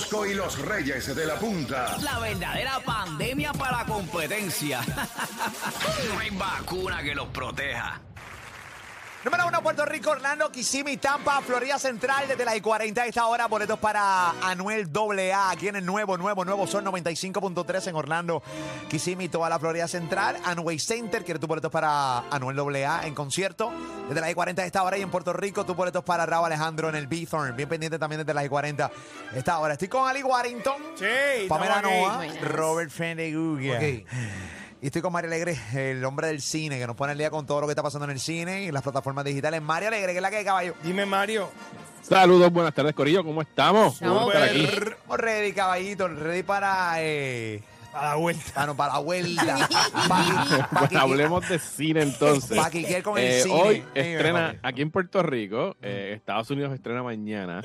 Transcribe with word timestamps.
Y 0.00 0.34
los 0.34 0.58
Reyes 0.58 1.14
de 1.14 1.26
la 1.26 1.36
Punta. 1.36 1.96
La 1.98 2.18
verdadera 2.18 2.80
pandemia 2.80 3.52
para 3.52 3.84
competencia. 3.84 4.80
no 6.12 6.18
hay 6.18 6.30
vacuna 6.30 7.02
que 7.02 7.14
los 7.14 7.28
proteja. 7.28 8.00
Número 9.22 9.46
uno, 9.46 9.62
Puerto 9.62 9.84
Rico, 9.84 10.12
Orlando, 10.12 10.50
Kissimmee, 10.50 10.96
Tampa, 10.96 11.42
Florida 11.42 11.78
Central, 11.78 12.26
desde 12.26 12.42
las 12.42 12.58
40 12.58 13.02
a 13.02 13.06
esta 13.06 13.26
hora, 13.26 13.48
boletos 13.48 13.78
para 13.78 14.30
Anuel 14.40 14.88
AA, 14.94 15.50
aquí 15.50 15.68
en 15.68 15.76
el 15.76 15.84
nuevo, 15.84 16.16
nuevo, 16.16 16.42
nuevo 16.46 16.66
Sol 16.66 16.82
95.3 16.84 17.88
en 17.88 17.96
Orlando, 17.96 18.42
Kissimmee, 18.88 19.28
toda 19.28 19.50
la 19.50 19.58
Florida 19.58 19.86
Central, 19.88 20.38
Anway 20.42 20.78
Center, 20.78 21.22
quiere 21.22 21.38
tus 21.38 21.46
boletos 21.50 21.70
para 21.70 22.20
Anuel 22.30 22.58
AA 22.82 23.06
en 23.06 23.14
concierto, 23.14 23.70
desde 24.08 24.22
las 24.22 24.34
40 24.34 24.62
a 24.62 24.64
esta 24.64 24.82
hora, 24.82 24.96
y 24.96 25.02
en 25.02 25.10
Puerto 25.10 25.34
Rico, 25.34 25.66
tus 25.66 25.76
boletos 25.76 26.02
para 26.02 26.24
Raúl 26.24 26.46
Alejandro 26.46 26.88
en 26.88 26.94
el 26.94 27.06
B-Thorn, 27.06 27.54
bien 27.54 27.68
pendiente 27.68 27.98
también 27.98 28.20
desde 28.20 28.32
las 28.32 28.48
40 28.48 28.86
a 28.86 29.36
esta 29.36 29.58
hora. 29.58 29.74
Estoy 29.74 29.88
con 29.88 30.08
Ali 30.08 30.22
Warrington, 30.22 30.82
Sí, 30.94 31.46
Pamela. 31.46 31.82
Noah. 31.82 32.24
Robert 32.40 32.90
Fendeguga. 32.90 33.76
Ok. 33.76 34.59
Y 34.82 34.86
estoy 34.86 35.02
con 35.02 35.12
Mario 35.12 35.28
Alegre, 35.28 35.58
el 35.74 36.02
hombre 36.06 36.28
del 36.28 36.40
cine, 36.40 36.78
que 36.78 36.86
nos 36.86 36.96
pone 36.96 37.12
al 37.12 37.18
día 37.18 37.28
con 37.30 37.44
todo 37.44 37.60
lo 37.60 37.66
que 37.66 37.72
está 37.72 37.82
pasando 37.82 38.06
en 38.06 38.12
el 38.12 38.20
cine 38.20 38.62
y 38.64 38.68
en 38.68 38.74
las 38.74 38.82
plataformas 38.82 39.26
digitales. 39.26 39.60
Mario 39.60 39.88
Alegre, 39.88 40.12
que 40.12 40.16
es 40.18 40.22
la 40.22 40.30
que 40.30 40.36
hay, 40.38 40.44
caballo. 40.44 40.74
Dime, 40.82 41.04
Mario. 41.04 41.50
Saludos, 42.00 42.50
buenas 42.50 42.72
tardes, 42.72 42.94
Corillo, 42.94 43.22
¿cómo 43.22 43.42
estamos? 43.42 43.94
Estamos 43.94 44.34
aquí. 44.34 44.66
Ready, 45.10 45.52
caballito, 45.52 46.08
ready 46.08 46.42
para... 46.42 46.94
Eh, 46.96 47.62
A 47.92 48.06
la 48.06 48.14
vuelta. 48.14 48.42
ah, 48.54 48.64
no, 48.66 48.74
para 48.74 48.94
la 48.94 48.98
vuelta. 49.00 49.68
para, 50.08 50.68
Pues 50.88 50.94
hablemos 50.96 51.46
de 51.46 51.58
cine 51.58 52.00
entonces. 52.00 52.56
Para 52.56 52.70
quiquear 52.70 53.02
con 53.02 53.18
el 53.18 53.24
Eh, 53.24 53.42
cine. 53.42 53.54
Hoy 53.62 53.84
estrena 53.94 54.58
aquí 54.62 54.80
en 54.80 54.90
Puerto 54.90 55.22
Rico, 55.22 55.76
eh, 55.82 56.14
Estados 56.16 56.50
Unidos 56.50 56.72
estrena 56.72 57.02
mañana, 57.02 57.60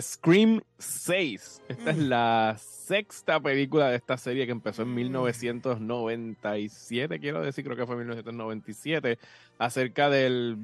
Scream 0.00 0.62
6. 0.82 1.62
Esta 1.68 1.90
es 1.90 1.98
la 1.98 2.56
sexta 2.58 3.40
película 3.40 3.88
de 3.88 3.96
esta 3.96 4.18
serie 4.18 4.44
que 4.44 4.52
empezó 4.52 4.82
en 4.82 4.94
1997, 4.94 7.20
quiero 7.20 7.40
decir, 7.40 7.64
creo 7.64 7.76
que 7.76 7.86
fue 7.86 7.96
1997, 7.96 9.18
acerca 9.58 10.10
del, 10.10 10.58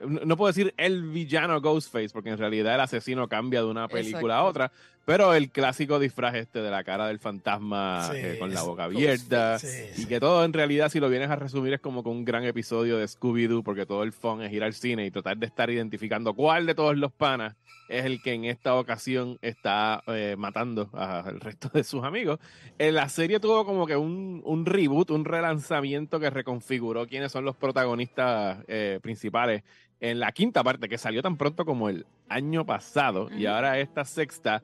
no 0.00 0.36
puedo 0.36 0.52
decir 0.52 0.74
el 0.76 1.04
villano 1.04 1.60
Ghostface, 1.60 2.10
porque 2.10 2.30
en 2.30 2.38
realidad 2.38 2.74
el 2.74 2.80
asesino 2.80 3.28
cambia 3.28 3.62
de 3.62 3.66
una 3.66 3.88
película 3.88 4.38
a 4.38 4.44
otra, 4.44 4.70
pero 5.04 5.34
el 5.34 5.50
clásico 5.50 5.98
disfraz 5.98 6.34
este 6.34 6.60
de 6.60 6.70
la 6.70 6.84
cara 6.84 7.06
del 7.06 7.18
fantasma 7.18 8.08
Sí, 8.10 8.18
eh, 8.18 8.36
con 8.38 8.52
la 8.52 8.62
boca 8.62 8.84
abierta, 8.84 9.58
Sí, 9.58 10.02
y 10.02 10.06
que 10.06 10.20
todo 10.20 10.44
en 10.44 10.52
realidad, 10.52 10.90
si 10.90 11.00
lo 11.00 11.08
vienes 11.08 11.30
a 11.30 11.36
resumir, 11.36 11.72
es 11.72 11.80
como 11.80 12.02
que 12.02 12.10
un 12.10 12.24
gran 12.24 12.44
episodio 12.44 12.98
de 12.98 13.06
Scooby-Doo, 13.06 13.62
porque 13.62 13.86
todo 13.86 14.02
el 14.02 14.12
fun 14.12 14.42
es 14.42 14.52
ir 14.52 14.62
al 14.62 14.74
cine 14.74 15.06
y 15.06 15.10
tratar 15.10 15.38
de 15.38 15.46
estar 15.46 15.70
identificando 15.70 16.34
cuál 16.34 16.66
de 16.66 16.74
todos 16.74 16.96
los 16.96 17.12
panas 17.12 17.56
es 17.88 18.04
el 18.04 18.20
que 18.20 18.32
en 18.32 18.44
esta 18.44 18.74
ocasión 18.74 19.38
está 19.48 20.02
eh, 20.06 20.34
matando 20.38 20.88
a- 20.92 21.20
al 21.20 21.40
resto 21.40 21.68
de 21.72 21.84
sus 21.84 22.02
amigos. 22.04 22.38
Eh, 22.78 22.92
la 22.92 23.08
serie 23.08 23.40
tuvo 23.40 23.64
como 23.64 23.86
que 23.86 23.96
un, 23.96 24.42
un 24.44 24.66
reboot, 24.66 25.10
un 25.10 25.24
relanzamiento 25.24 26.18
que 26.20 26.30
reconfiguró 26.30 27.06
quiénes 27.06 27.32
son 27.32 27.44
los 27.44 27.56
protagonistas 27.56 28.58
eh, 28.68 28.98
principales 29.02 29.62
en 30.00 30.20
la 30.20 30.30
quinta 30.32 30.62
parte, 30.62 30.88
que 30.88 30.98
salió 30.98 31.22
tan 31.22 31.36
pronto 31.36 31.64
como 31.64 31.88
el 31.88 32.04
año 32.28 32.66
pasado, 32.66 33.28
y 33.34 33.46
ahora 33.46 33.78
esta 33.78 34.04
sexta, 34.04 34.62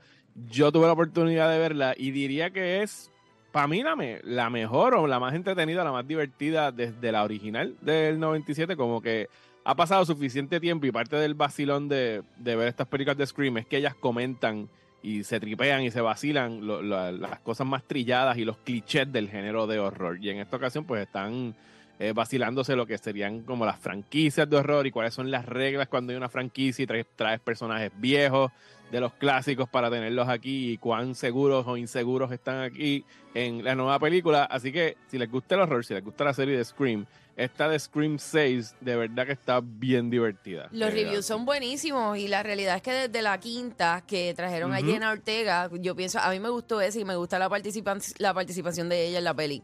yo 0.51 0.71
tuve 0.73 0.87
la 0.87 0.93
oportunidad 0.93 1.51
de 1.51 1.59
verla 1.59 1.95
y 1.97 2.11
diría 2.11 2.51
que 2.51 2.83
es 2.83 3.11
para 3.51 3.67
mí 3.69 3.83
la, 3.83 3.97
me- 3.97 4.21
la 4.25 4.49
mejor 4.51 4.95
o 4.95 5.07
la 5.07 5.21
más 5.21 5.35
entretenida, 5.35 5.85
la 5.85 5.93
más 5.93 6.07
divertida 6.07 6.73
desde 6.73 7.13
la 7.13 7.23
original 7.23 7.77
del 7.83 8.19
97, 8.19 8.77
como 8.77 9.01
que 9.03 9.29
ha 9.65 9.75
pasado 9.75 10.05
suficiente 10.05 10.61
tiempo 10.61 10.87
y 10.87 10.93
parte 10.93 11.17
del 11.17 11.35
vacilón 11.35 11.89
de, 11.89 12.23
de 12.39 12.57
ver 12.57 12.69
estas 12.69 12.87
películas 12.87 13.17
de 13.17 13.27
Scream 13.27 13.59
es 13.59 13.67
que 13.67 13.77
ellas 13.77 13.95
comentan 13.95 14.69
y 15.03 15.25
se 15.25 15.41
tripean 15.41 15.83
y 15.83 15.91
se 15.91 16.01
vacilan 16.01 16.61
las 16.89 17.41
cosas 17.41 17.67
más 17.67 17.83
trilladas 17.85 18.39
y 18.39 18.45
los 18.45 18.57
clichés 18.59 19.13
del 19.13 19.29
género 19.29 19.67
de 19.67 19.79
horror. 19.79 20.19
Y 20.23 20.31
en 20.31 20.39
esta 20.39 20.57
ocasión 20.57 20.85
pues 20.85 21.03
están 21.03 21.55
eh, 21.99 22.13
vacilándose 22.15 22.75
lo 22.75 22.87
que 22.87 22.99
serían 22.99 23.43
como 23.43 23.65
las 23.65 23.79
franquicias 23.79 24.49
de 24.49 24.57
horror 24.57 24.87
y 24.87 24.91
cuáles 24.91 25.15
son 25.15 25.31
las 25.31 25.47
reglas 25.47 25.89
cuando 25.89 26.11
hay 26.13 26.17
una 26.17 26.29
franquicia 26.29 26.83
y 26.83 26.87
traes, 26.87 27.07
traes 27.17 27.41
personajes 27.41 27.93
viejos 27.97 28.51
de 28.91 29.01
los 29.01 29.15
clásicos 29.15 29.69
para 29.69 29.91
tenerlos 29.91 30.29
aquí 30.29 30.73
y 30.73 30.79
cuán 30.79 31.15
seguros 31.15 31.67
o 31.67 31.77
inseguros 31.77 32.31
están 32.31 32.63
aquí 32.63 33.05
en 33.35 33.65
la 33.65 33.75
nueva 33.75 33.99
película. 33.99 34.45
Así 34.45 34.71
que 34.71 34.99
si 35.09 35.19
les 35.19 35.31
gusta 35.31 35.55
el 35.55 35.63
horror, 35.63 35.85
si 35.85 35.95
les 35.95 36.05
gusta 36.05 36.25
la 36.25 36.35
serie 36.35 36.59
de 36.59 36.65
Scream, 36.65 37.07
esta 37.37 37.69
de 37.69 37.79
Scream 37.79 38.19
6 38.19 38.77
de 38.81 38.97
verdad 38.97 39.25
que 39.25 39.33
está 39.33 39.61
bien 39.63 40.11
divertida. 40.11 40.69
Los 40.73 40.93
reviews 40.93 41.25
son 41.25 41.47
buenísimos 41.47 42.19
y 42.19 42.29
la 42.29 42.43
realidad 42.43 42.77
es 42.77 42.83
que 42.83 42.93
desde 42.93 43.23
la 43.23 43.39
quinta 43.39 44.05
que 44.07 44.35
trajeron 44.35 44.75
a. 44.75 44.83
Jenna 44.83 45.11
Ortega, 45.11 45.71
yo 45.81 45.97
pienso, 45.97 46.19
a 46.19 46.31
mí 46.31 46.41
me 46.41 46.51
gustó 46.51 46.81
ese 46.81 47.01
y 47.01 47.05
me 47.05 47.17
gusta 47.17 47.39
la, 47.39 47.49
participan 47.49 48.01
la 48.19 48.35
participación 48.35 48.89
de 48.89 49.07
ella 49.07 49.19
en 49.19 49.25
la 49.25 49.35
peli. 49.35 49.63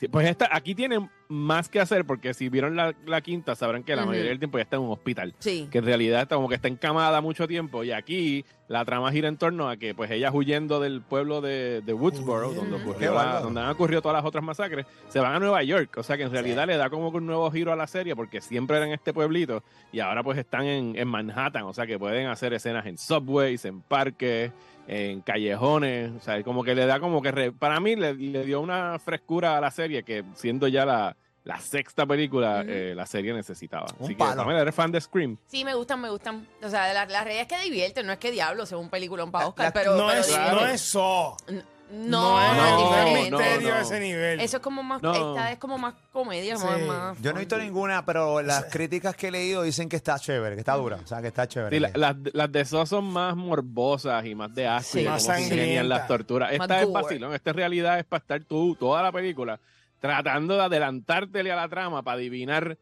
Sí, 0.00 0.08
pues 0.08 0.26
esta, 0.26 0.48
aquí 0.50 0.74
tienen 0.74 1.10
más 1.28 1.68
que 1.68 1.78
hacer 1.78 2.06
porque 2.06 2.32
si 2.32 2.48
vieron 2.48 2.74
la, 2.74 2.94
la 3.04 3.20
quinta 3.20 3.54
sabrán 3.54 3.84
que 3.84 3.94
la 3.94 4.06
mayoría 4.06 4.30
del 4.30 4.38
tiempo 4.38 4.56
ya 4.56 4.62
está 4.62 4.76
en 4.76 4.82
un 4.82 4.90
hospital. 4.92 5.34
Sí. 5.40 5.68
que 5.70 5.76
en 5.78 5.84
realidad 5.84 6.22
está 6.22 6.36
como 6.36 6.48
que 6.48 6.54
está 6.54 6.68
encamada 6.68 7.20
mucho 7.20 7.46
tiempo 7.46 7.84
y 7.84 7.92
aquí 7.92 8.46
la 8.66 8.82
trama 8.86 9.12
gira 9.12 9.28
en 9.28 9.36
torno 9.36 9.68
a 9.68 9.76
que 9.76 9.94
pues 9.94 10.10
ella 10.10 10.30
huyendo 10.32 10.80
del 10.80 11.02
pueblo 11.02 11.42
de, 11.42 11.82
de 11.82 11.92
Woodsboro 11.92 12.48
Uy, 12.48 12.54
donde, 12.54 12.76
ocurrió 12.76 13.12
la- 13.12 13.40
donde 13.40 13.60
han 13.60 13.68
ocurrido 13.68 14.00
todas 14.00 14.16
las 14.16 14.24
otras 14.24 14.42
masacres 14.42 14.86
se 15.08 15.20
van 15.20 15.34
a 15.34 15.38
Nueva 15.38 15.62
York. 15.62 15.94
O 15.98 16.02
sea 16.02 16.16
que 16.16 16.22
en 16.22 16.32
realidad 16.32 16.66
le 16.66 16.78
da 16.78 16.88
como 16.88 17.10
que 17.12 17.18
un 17.18 17.26
nuevo 17.26 17.50
giro 17.50 17.70
a 17.70 17.76
la 17.76 17.86
serie 17.86 18.16
porque 18.16 18.40
siempre 18.40 18.78
eran 18.78 18.88
en 18.88 18.94
este 18.94 19.12
pueblito 19.12 19.62
y 19.92 20.00
ahora 20.00 20.22
pues 20.24 20.38
están 20.38 20.64
en, 20.64 20.96
en 20.96 21.06
Manhattan. 21.08 21.64
O 21.64 21.74
sea 21.74 21.86
que 21.86 21.98
pueden 21.98 22.26
hacer 22.28 22.54
escenas 22.54 22.86
en 22.86 22.96
subways 22.96 23.66
en 23.66 23.82
parques 23.82 24.50
en 24.92 25.20
callejones, 25.20 26.10
o 26.16 26.20
sea, 26.20 26.42
como 26.42 26.64
que 26.64 26.74
le 26.74 26.84
da 26.84 26.98
como 26.98 27.22
que, 27.22 27.30
re- 27.30 27.52
para 27.52 27.78
mí 27.78 27.94
le, 27.94 28.12
le 28.14 28.44
dio 28.44 28.60
una 28.60 28.98
frescura 28.98 29.56
a 29.56 29.60
la 29.60 29.70
serie 29.70 30.02
que 30.02 30.24
siendo 30.34 30.66
ya 30.66 30.84
la, 30.84 31.16
la 31.44 31.60
sexta 31.60 32.04
película, 32.06 32.64
eh, 32.66 32.92
la 32.96 33.06
serie 33.06 33.32
necesitaba. 33.32 33.86
Un 33.98 34.04
Así 34.06 34.14
que, 34.14 34.18
palo. 34.18 34.42
Pamela, 34.42 34.62
¿eres 34.62 34.74
fan 34.74 34.90
de 34.90 35.00
Scream? 35.00 35.36
Sí, 35.46 35.64
me 35.64 35.74
gustan, 35.74 36.00
me 36.00 36.10
gustan. 36.10 36.44
O 36.60 36.68
sea, 36.68 36.92
la, 36.92 37.06
la 37.06 37.22
realidad 37.22 37.46
es 37.50 37.56
que 37.58 37.64
divierten, 37.64 38.04
no 38.04 38.12
es 38.12 38.18
que 38.18 38.32
diablo 38.32 38.66
sea 38.66 38.78
un 38.78 38.90
peliculón 38.90 39.30
para 39.30 39.46
Oscar, 39.46 39.66
la- 39.66 39.72
pero, 39.72 39.94
no, 39.96 40.08
pero 40.08 40.20
es, 40.20 40.36
no 40.36 40.66
es 40.66 40.74
eso. 40.74 41.36
No, 41.48 41.62
es, 41.90 42.08
no, 42.08 42.40
es 42.40 42.72
un 42.72 42.78
diferente. 42.88 43.30
misterio 43.36 43.68
no, 43.68 43.74
a 43.74 43.78
no. 43.78 43.84
ese 43.84 44.00
nivel. 44.00 44.40
Eso 44.40 44.56
es 44.58 44.62
como 44.62 44.82
más, 44.82 45.02
No. 45.02 45.12
esta 45.12 45.52
es 45.52 45.58
como 45.58 45.76
más 45.78 45.94
comedia, 46.12 46.56
Sí. 46.56 46.64
más, 46.64 46.80
más 46.82 47.20
Yo 47.20 47.32
no 47.32 47.38
he 47.38 47.40
visto 47.40 47.58
ninguna, 47.58 48.04
pero 48.04 48.40
las 48.42 48.64
críticas 48.66 49.16
que 49.16 49.28
he 49.28 49.30
leído 49.30 49.62
dicen 49.62 49.88
que 49.88 49.96
está 49.96 50.18
chévere, 50.18 50.54
que 50.54 50.60
está 50.60 50.74
dura. 50.76 50.98
O 51.02 51.06
sea, 51.06 51.20
que 51.20 51.28
está 51.28 51.48
chévere. 51.48 51.76
Sí, 51.76 51.80
la- 51.80 51.90
las, 51.94 52.16
las 52.32 52.52
de 52.52 52.60
esos 52.60 52.88
son 52.88 53.04
más 53.06 53.34
morbosas 53.36 54.24
y 54.24 54.34
más 54.34 54.54
de 54.54 54.66
asco 54.68 54.92
Sí. 54.92 55.00
y 55.00 55.02
de 55.04 55.10
Más 55.10 55.24
cómo 55.24 55.34
se 55.36 55.42
ingenian 55.42 55.66
sangrienta. 55.66 55.96
las 55.98 56.06
torturas. 56.08 56.48
Más 56.58 56.60
Esta 56.60 56.80
es 56.80 56.86
gore. 56.86 57.02
vacilón, 57.02 57.34
esta 57.34 57.50
en 57.50 57.56
realidad 57.56 57.98
es 57.98 58.04
para 58.04 58.20
estar 58.20 58.44
tú 58.44 58.76
toda 58.78 59.02
la 59.02 59.10
película 59.12 59.58
tratando 60.00 60.54
de 60.56 60.62
adelantártele 60.62 61.52
a 61.52 61.56
la 61.56 61.68
trama 61.68 62.02
para 62.02 62.16
adivinar 62.16 62.78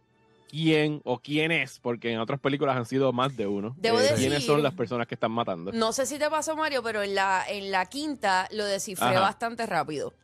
quién 0.48 1.00
o 1.04 1.19
quién 1.19 1.53
es, 1.53 1.78
porque 1.81 2.10
en 2.12 2.19
otras 2.20 2.41
películas 2.41 2.76
han 2.76 2.86
sido 2.86 3.12
más 3.12 3.36
de 3.36 3.47
uno. 3.47 3.75
Debo 3.78 3.98
quiénes 3.98 4.19
decir- 4.20 4.41
son 4.47 4.62
las 4.62 4.75
personas 4.75 5.06
que 5.06 5.14
están 5.14 5.31
matando. 5.32 5.72
No 5.72 5.92
sé 5.92 6.06
si 6.06 6.19
te 6.19 6.28
pasó, 6.31 6.56
Mario, 6.56 6.82
pero 6.82 7.03
en 7.03 7.14
la, 7.14 7.44
en 7.48 7.70
la 7.70 7.86
quinta 7.86 8.48
lo 8.53 8.64
descifré 8.64 9.06
Ajá. 9.09 9.20
bastante 9.20 9.66
rápido. 9.66 10.14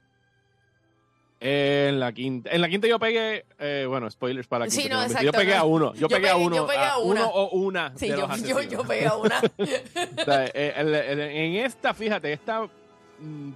En 1.41 2.01
la 2.01 2.11
quinta, 2.13 2.51
en 2.53 2.61
la 2.63 2.69
quinta 2.71 2.87
yo 2.89 2.99
pegué, 2.99 3.45
eh, 3.59 3.85
bueno, 3.87 4.11
spoilers 4.11 4.47
para 4.49 4.65
la 4.65 4.71
Sí, 4.71 4.83
quinta. 4.83 4.95
no, 4.95 5.01
me 5.03 5.09
metí. 5.09 5.13
exacto, 5.13 5.27
yo 5.27 5.33
pegué 5.45 5.55
no. 5.57 5.61
a 5.61 5.65
uno, 5.65 5.93
yo, 5.95 6.01
Yo 6.01 6.09
pegué, 6.09 6.29
a 6.31 6.37
uno, 6.37 6.57
yo 6.57 6.67
pegué 6.67 6.79
a 6.85 6.97
uno 6.99 7.27
o 7.29 7.51
una 7.59 7.93
Sí, 7.99 8.09
de 8.09 8.17
yo, 8.17 8.27
los 8.27 8.43
yo, 8.49 8.63
yo 8.63 8.83
pegué 8.85 9.07
a 9.07 9.17
una. 9.17 9.41
O 10.21 10.25
sea, 10.25 10.47
eh, 10.55 10.73
en 10.77 11.57
esta, 11.67 11.93
fíjate, 11.93 12.33
esta 12.33 12.63
mm, 13.19 13.51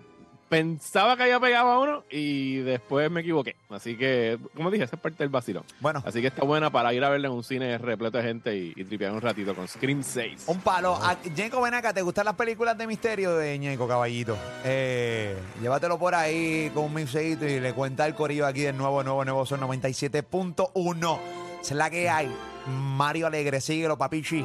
pensaba 0.48 1.16
que 1.16 1.24
había 1.24 1.38
pegado 1.40 1.68
a 1.70 1.78
uno 1.80 2.04
y 2.10 2.56
después 2.58 3.10
me 3.10 3.20
equivoqué. 3.20 3.56
Así 3.68 3.96
que, 3.96 4.38
como 4.56 4.70
dije, 4.70 4.84
esa 4.84 4.96
es 4.96 5.02
parte 5.02 5.18
del 5.22 5.28
vacilón. 5.28 5.64
Bueno, 5.80 6.02
Así 6.06 6.20
que 6.20 6.28
está 6.28 6.44
buena 6.44 6.70
para 6.70 6.92
ir 6.94 7.04
a 7.04 7.10
verla 7.10 7.28
en 7.28 7.34
un 7.34 7.44
cine 7.44 7.76
repleto 7.78 8.18
de 8.18 8.24
gente 8.24 8.56
y, 8.56 8.72
y 8.76 8.84
tripear 8.84 9.12
un 9.12 9.20
ratito 9.20 9.54
con 9.54 9.68
Scream 9.68 10.02
6. 10.02 10.44
un 10.48 10.60
palo. 10.60 10.94
A- 10.96 11.16
Ñeco, 11.36 11.60
ven 11.60 11.74
acá, 11.74 11.92
¿te 11.92 12.02
gustan 12.02 12.24
las 12.24 12.34
películas 12.34 12.76
de 12.78 12.86
misterio 12.86 13.36
de 13.36 13.58
Ñeco, 13.58 13.86
caballito? 13.86 14.36
Eh, 14.64 15.36
llévatelo 15.60 15.98
por 15.98 16.14
ahí 16.14 16.70
con 16.74 16.84
un 16.84 16.94
mixeito 16.94 17.46
y 17.46 17.60
le 17.60 17.72
cuenta 17.74 18.06
el 18.06 18.14
corillo 18.14 18.46
aquí 18.46 18.62
del 18.62 18.76
nuevo, 18.76 19.02
nuevo, 19.02 19.24
nuevo 19.24 19.44
Son 19.46 19.60
97.1. 19.60 21.18
Esa 21.60 21.74
es 21.74 21.76
la 21.76 21.90
que 21.90 22.08
hay. 22.08 22.30
Mario 22.66 23.26
Alegre, 23.26 23.60
síguelo, 23.60 23.96
papichi. 23.98 24.44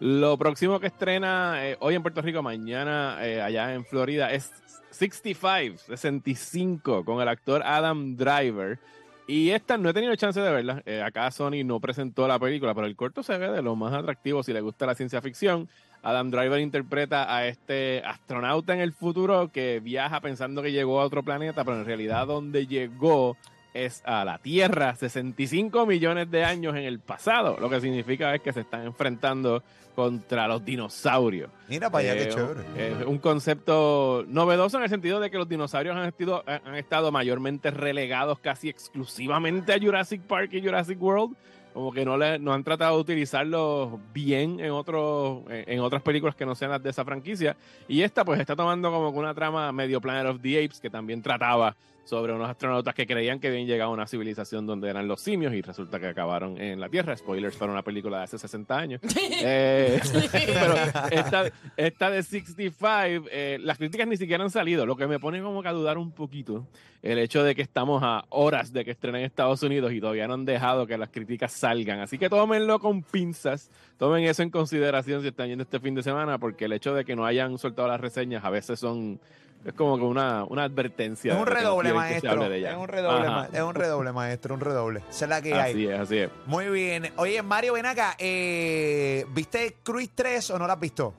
Lo 0.00 0.38
próximo 0.38 0.80
que 0.80 0.86
estrena 0.86 1.66
eh, 1.66 1.76
hoy 1.80 1.94
en 1.94 2.02
Puerto 2.02 2.22
Rico, 2.22 2.42
mañana 2.42 3.18
eh, 3.20 3.42
allá 3.42 3.74
en 3.74 3.84
Florida, 3.84 4.32
es 4.32 4.50
65, 4.90 5.78
65, 5.86 7.04
con 7.04 7.20
el 7.20 7.28
actor 7.28 7.62
Adam 7.64 8.16
Driver. 8.16 8.78
Y 9.26 9.50
esta 9.50 9.78
no 9.78 9.88
he 9.88 9.94
tenido 9.94 10.16
chance 10.16 10.40
de 10.40 10.50
verla. 10.50 10.82
Eh, 10.86 11.02
acá 11.02 11.30
Sony 11.30 11.62
no 11.64 11.78
presentó 11.78 12.26
la 12.26 12.38
película, 12.38 12.74
pero 12.74 12.88
el 12.88 12.96
corto 12.96 13.22
se 13.22 13.38
ve 13.38 13.48
de 13.48 13.62
lo 13.62 13.76
más 13.76 13.94
atractivo 13.94 14.42
si 14.42 14.52
le 14.52 14.60
gusta 14.60 14.86
la 14.86 14.96
ciencia 14.96 15.22
ficción. 15.22 15.68
Adam 16.02 16.30
Driver 16.30 16.58
interpreta 16.58 17.32
a 17.34 17.46
este 17.46 18.02
astronauta 18.04 18.74
en 18.74 18.80
el 18.80 18.92
futuro 18.92 19.52
que 19.52 19.80
viaja 19.80 20.20
pensando 20.20 20.62
que 20.62 20.72
llegó 20.72 21.00
a 21.00 21.04
otro 21.04 21.22
planeta, 21.22 21.62
pero 21.62 21.78
en 21.78 21.84
realidad 21.84 22.26
donde 22.26 22.66
llegó 22.66 23.36
es 23.74 24.02
a 24.04 24.24
la 24.24 24.38
Tierra 24.38 24.94
65 24.96 25.86
millones 25.86 26.30
de 26.30 26.44
años 26.44 26.74
en 26.76 26.84
el 26.84 26.98
pasado. 27.00 27.56
Lo 27.60 27.68
que 27.70 27.80
significa 27.80 28.34
es 28.34 28.40
que 28.42 28.52
se 28.52 28.60
están 28.60 28.84
enfrentando 28.86 29.62
contra 29.94 30.48
los 30.48 30.64
dinosaurios. 30.64 31.50
Mira 31.68 31.90
para 31.90 32.10
allá, 32.12 32.22
Eh, 32.22 32.28
qué 32.28 32.34
chévere. 32.34 33.00
Es 33.02 33.06
un 33.06 33.18
concepto 33.18 34.24
novedoso 34.28 34.78
en 34.78 34.84
el 34.84 34.88
sentido 34.88 35.20
de 35.20 35.30
que 35.30 35.36
los 35.38 35.48
dinosaurios 35.48 35.96
han, 35.96 36.06
estido- 36.08 36.42
han 36.46 36.74
estado 36.76 37.12
mayormente 37.12 37.70
relegados 37.70 38.38
casi 38.38 38.68
exclusivamente 38.68 39.72
a 39.74 39.78
Jurassic 39.80 40.22
Park 40.22 40.50
y 40.52 40.62
Jurassic 40.62 41.00
World. 41.02 41.36
Como 41.74 41.92
que 41.92 42.04
no, 42.04 42.16
le, 42.18 42.36
no 42.40 42.52
han 42.52 42.64
tratado 42.64 42.96
de 42.96 43.00
utilizarlos 43.02 43.90
bien 44.12 44.58
en, 44.58 44.72
otros 44.72 45.42
en 45.48 45.78
otras 45.80 46.02
películas 46.02 46.34
que 46.34 46.44
no 46.44 46.56
sean 46.56 46.72
las 46.72 46.82
de 46.82 46.90
esa 46.90 47.04
franquicia. 47.04 47.56
Y 47.86 48.02
esta 48.02 48.24
pues 48.24 48.40
está 48.40 48.56
tomando 48.56 48.90
como 48.90 49.10
una 49.10 49.34
trama 49.34 49.70
medio 49.70 50.00
Planet 50.00 50.26
of 50.34 50.40
the 50.42 50.64
Apes 50.64 50.80
que 50.80 50.90
también 50.90 51.22
trataba 51.22 51.76
sobre 52.04 52.32
unos 52.32 52.48
astronautas 52.48 52.94
que 52.94 53.06
creían 53.06 53.40
que 53.40 53.48
habían 53.48 53.66
llegado 53.66 53.90
a 53.90 53.94
una 53.94 54.06
civilización 54.06 54.66
donde 54.66 54.88
eran 54.88 55.06
los 55.06 55.20
simios 55.20 55.54
y 55.54 55.62
resulta 55.62 56.00
que 56.00 56.06
acabaron 56.06 56.60
en 56.60 56.80
la 56.80 56.88
Tierra. 56.88 57.16
Spoilers 57.16 57.56
para 57.56 57.72
una 57.72 57.82
película 57.82 58.18
de 58.18 58.24
hace 58.24 58.38
60 58.38 58.78
años. 58.78 59.00
Eh, 59.42 60.00
pero 60.44 60.74
esta, 61.10 61.50
esta 61.76 62.10
de 62.10 62.22
65, 62.22 63.28
eh, 63.30 63.58
las 63.60 63.78
críticas 63.78 64.06
ni 64.06 64.18
siquiera 64.18 64.44
han 64.44 64.50
salido, 64.50 64.84
lo 64.84 64.96
que 64.96 65.06
me 65.06 65.18
pone 65.18 65.40
como 65.40 65.62
que 65.62 65.68
a 65.68 65.72
dudar 65.72 65.96
un 65.96 66.12
poquito 66.12 66.66
el 67.02 67.18
hecho 67.18 67.42
de 67.42 67.54
que 67.54 67.62
estamos 67.62 68.02
a 68.04 68.24
horas 68.28 68.72
de 68.72 68.84
que 68.84 68.90
estrenen 68.90 69.20
en 69.22 69.26
Estados 69.26 69.62
Unidos 69.62 69.92
y 69.92 70.00
todavía 70.00 70.28
no 70.28 70.34
han 70.34 70.44
dejado 70.44 70.86
que 70.86 70.98
las 70.98 71.08
críticas 71.10 71.52
salgan. 71.52 72.00
Así 72.00 72.18
que 72.18 72.28
tómenlo 72.28 72.78
con 72.78 73.02
pinzas, 73.02 73.70
tomen 73.98 74.24
eso 74.24 74.42
en 74.42 74.50
consideración 74.50 75.22
si 75.22 75.28
están 75.28 75.48
yendo 75.48 75.62
este 75.62 75.80
fin 75.80 75.94
de 75.94 76.02
semana, 76.02 76.38
porque 76.38 76.66
el 76.66 76.72
hecho 76.72 76.94
de 76.94 77.04
que 77.04 77.16
no 77.16 77.24
hayan 77.24 77.56
soltado 77.58 77.88
las 77.88 78.00
reseñas 78.00 78.44
a 78.44 78.50
veces 78.50 78.78
son... 78.78 79.20
Es 79.64 79.74
como 79.74 79.96
que 79.98 80.04
una, 80.04 80.44
una 80.44 80.64
advertencia. 80.64 81.34
Es 81.34 81.38
un 81.38 81.46
redoble, 81.46 81.92
maestro. 81.92 82.30
Es 82.70 82.76
un 82.76 82.88
redoble, 82.88 83.28
ma- 83.28 83.48
es 83.52 83.60
un 83.62 83.74
redoble, 83.74 84.12
maestro, 84.12 84.54
un 84.54 84.60
redoble. 84.60 85.02
Esa 85.10 85.24
es 85.26 85.28
la 85.28 85.42
que 85.42 85.54
hay. 85.54 85.72
Así 85.72 85.86
es, 85.86 86.00
así 86.00 86.16
es. 86.18 86.30
Muy 86.46 86.68
bien. 86.70 87.12
Oye, 87.16 87.42
Mario, 87.42 87.74
ven 87.74 87.84
acá. 87.86 88.14
Eh, 88.18 89.26
¿Viste 89.34 89.76
Cruise 89.82 90.10
3 90.14 90.50
o 90.50 90.58
no 90.58 90.66
la 90.66 90.72
has 90.74 90.80
visto? 90.80 91.12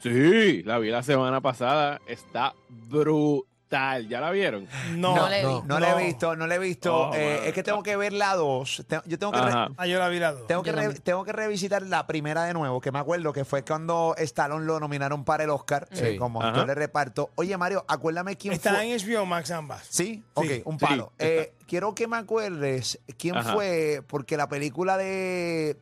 Sí, 0.00 0.62
la 0.64 0.78
vi 0.78 0.90
la 0.90 1.02
semana 1.02 1.40
pasada. 1.40 2.00
Está 2.06 2.52
brutal. 2.68 3.48
¿Ya 3.70 4.20
la 4.20 4.30
vieron? 4.30 4.68
No, 4.94 5.16
No 5.16 5.28
le. 5.28 5.42
No, 5.64 5.80
la 5.80 6.00
he 6.00 6.06
visto, 6.06 6.36
no 6.36 6.46
la 6.46 6.54
he 6.54 6.58
visto. 6.60 7.08
Oh, 7.08 7.14
Eh, 7.14 7.48
es 7.48 7.52
que 7.54 7.64
tengo 7.64 7.82
que 7.82 7.96
ver 7.96 8.12
la 8.12 8.36
2. 8.36 8.84
Te- 8.86 9.00
Yo 9.06 9.18
tengo 9.18 9.32
que, 9.32 9.40
re-. 9.40 9.50
Ah, 9.76 9.86
yo 9.86 9.98
la 9.98 10.08
vi 10.08 10.20
la 10.20 10.32
dos. 10.32 10.46
tengo, 10.46 10.62
que 10.62 10.70
re- 10.70 10.94
tengo 11.00 11.24
que 11.24 11.32
revisitar 11.32 11.82
la 11.82 12.06
primera 12.06 12.44
de 12.44 12.54
nuevo, 12.54 12.80
que 12.80 12.92
me 12.92 13.00
acuerdo 13.00 13.32
que 13.32 13.44
fue 13.44 13.64
cuando 13.64 14.14
Stallone 14.16 14.64
lo 14.64 14.78
nominaron 14.78 15.24
para 15.24 15.42
el 15.42 15.50
Oscar 15.50 15.88
Sí. 15.90 16.04
eh, 16.04 16.16
como 16.16 16.40
Ajá. 16.40 16.50
actor 16.50 16.66
de 16.68 16.74
reparto. 16.76 17.30
Oye, 17.34 17.56
Mario, 17.56 17.84
acuérdame 17.88 18.36
quién 18.36 18.54
Está 18.54 18.74
fue. 18.74 18.92
en 18.92 18.96
HBO 19.00 19.26
Max 19.26 19.50
ambas. 19.50 19.84
Sí, 19.90 20.22
ok, 20.34 20.44
Sí. 20.46 20.62
un 20.64 20.78
Sí, 20.78 20.84
palo. 20.86 21.12
está. 21.18 21.24
Eh, 21.26 21.52
quiero 21.66 21.96
que 21.96 22.06
me 22.06 22.16
acuerdes 22.18 23.00
quién 23.18 23.36
Ajá. 23.36 23.54
fue, 23.54 24.02
porque 24.06 24.36
la 24.36 24.48
película 24.48 24.96
de. 24.96 25.76